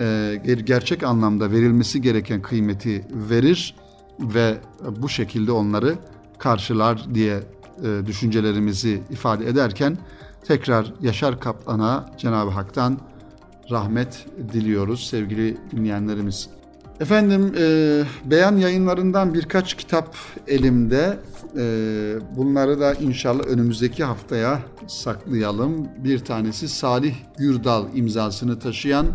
e, 0.00 0.40
gerçek 0.64 1.02
anlamda 1.02 1.50
verilmesi 1.50 2.00
gereken 2.00 2.42
kıymeti 2.42 3.06
verir 3.10 3.74
ve 4.20 4.54
bu 4.96 5.08
şekilde 5.08 5.52
onları 5.52 5.94
karşılar 6.38 7.14
diye 7.14 7.40
e, 7.84 8.06
düşüncelerimizi 8.06 9.02
ifade 9.10 9.48
ederken 9.48 9.98
tekrar 10.44 10.92
Yaşar 11.00 11.40
Kaplan'a 11.40 12.10
Cenab-ı 12.18 12.50
Hak'tan 12.50 12.98
rahmet 13.70 14.26
diliyoruz 14.52 15.06
sevgili 15.06 15.56
dinleyenlerimiz. 15.72 16.57
Efendim 17.00 17.54
e, 17.58 18.02
beyan 18.24 18.56
yayınlarından 18.56 19.34
birkaç 19.34 19.74
kitap 19.74 20.16
elimde. 20.46 21.18
E, 21.56 21.64
bunları 22.36 22.80
da 22.80 22.94
inşallah 22.94 23.44
önümüzdeki 23.44 24.04
haftaya 24.04 24.60
saklayalım. 24.86 25.88
Bir 25.98 26.18
tanesi 26.18 26.68
Salih 26.68 27.14
Gürdal 27.38 27.84
imzasını 27.94 28.58
taşıyan 28.58 29.06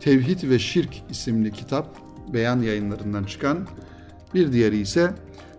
Tevhid 0.00 0.50
ve 0.50 0.58
Şirk 0.58 1.02
isimli 1.10 1.52
kitap 1.52 1.86
beyan 2.32 2.62
yayınlarından 2.62 3.24
çıkan. 3.24 3.58
Bir 4.34 4.52
diğeri 4.52 4.78
ise 4.78 5.14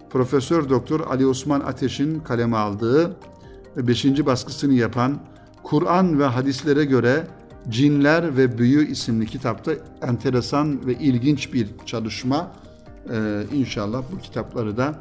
Profesör 0.10 0.70
Doktor 0.70 1.00
Ali 1.00 1.26
Osman 1.26 1.60
Ateş'in 1.60 2.20
kaleme 2.20 2.58
aldığı 2.58 3.16
ve 3.78 3.88
5. 3.88 4.06
baskısını 4.26 4.74
yapan 4.74 5.20
Kur'an 5.64 6.20
ve 6.20 6.26
hadislere 6.26 6.86
göre 6.86 7.28
Cinler 7.70 8.38
ve 8.38 8.58
Büyü 8.58 8.88
isimli 8.88 9.26
kitapta 9.26 9.72
enteresan 10.02 10.88
ve 10.88 10.94
ilginç 10.94 11.54
bir 11.54 11.68
çalışma. 11.86 12.52
Ee, 13.10 13.44
inşallah 13.54 14.04
bu 14.12 14.20
kitapları 14.20 14.78
da 14.78 15.00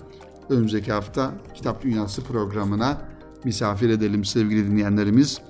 önümüzdeki 0.51 0.93
hafta 0.93 1.33
Kitap 1.55 1.83
Dünyası 1.83 2.25
programına 2.25 2.99
misafir 3.45 3.91
edelim 3.91 4.25
sevgili 4.25 4.71
dinleyenlerimiz. 4.71 5.41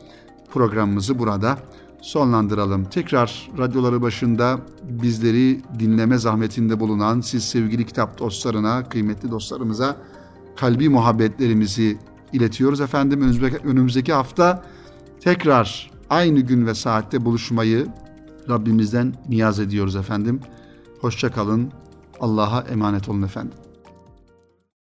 Programımızı 0.53 1.19
burada 1.19 1.59
sonlandıralım. 2.03 2.85
Tekrar 2.85 3.51
radyoları 3.59 4.03
başında 4.03 4.59
bizleri 4.83 5.61
dinleme 5.79 6.19
zahmetinde 6.19 6.81
bulunan 6.81 7.21
siz 7.21 7.45
sevgili 7.45 7.87
kitap 7.87 8.19
dostlarına, 8.19 8.89
kıymetli 8.89 9.31
dostlarımıza 9.31 9.97
kalbi 10.57 10.89
muhabbetlerimizi 10.89 11.99
iletiyoruz 12.33 12.81
efendim. 12.81 13.23
Önümüzdeki, 13.65 14.13
hafta 14.13 14.65
tekrar 15.21 15.91
aynı 16.11 16.41
gün 16.41 16.67
ve 16.67 16.75
saatte 16.75 17.25
buluşmayı 17.25 17.87
Rabbimizden 18.49 19.15
niyaz 19.29 19.61
ediyoruz 19.61 19.97
efendim. 19.97 20.41
Hoşça 21.01 21.33
kalın. 21.33 21.73
Allah'a 22.21 22.61
emanet 22.61 23.09
olun 23.09 23.23
efendim. 23.23 23.60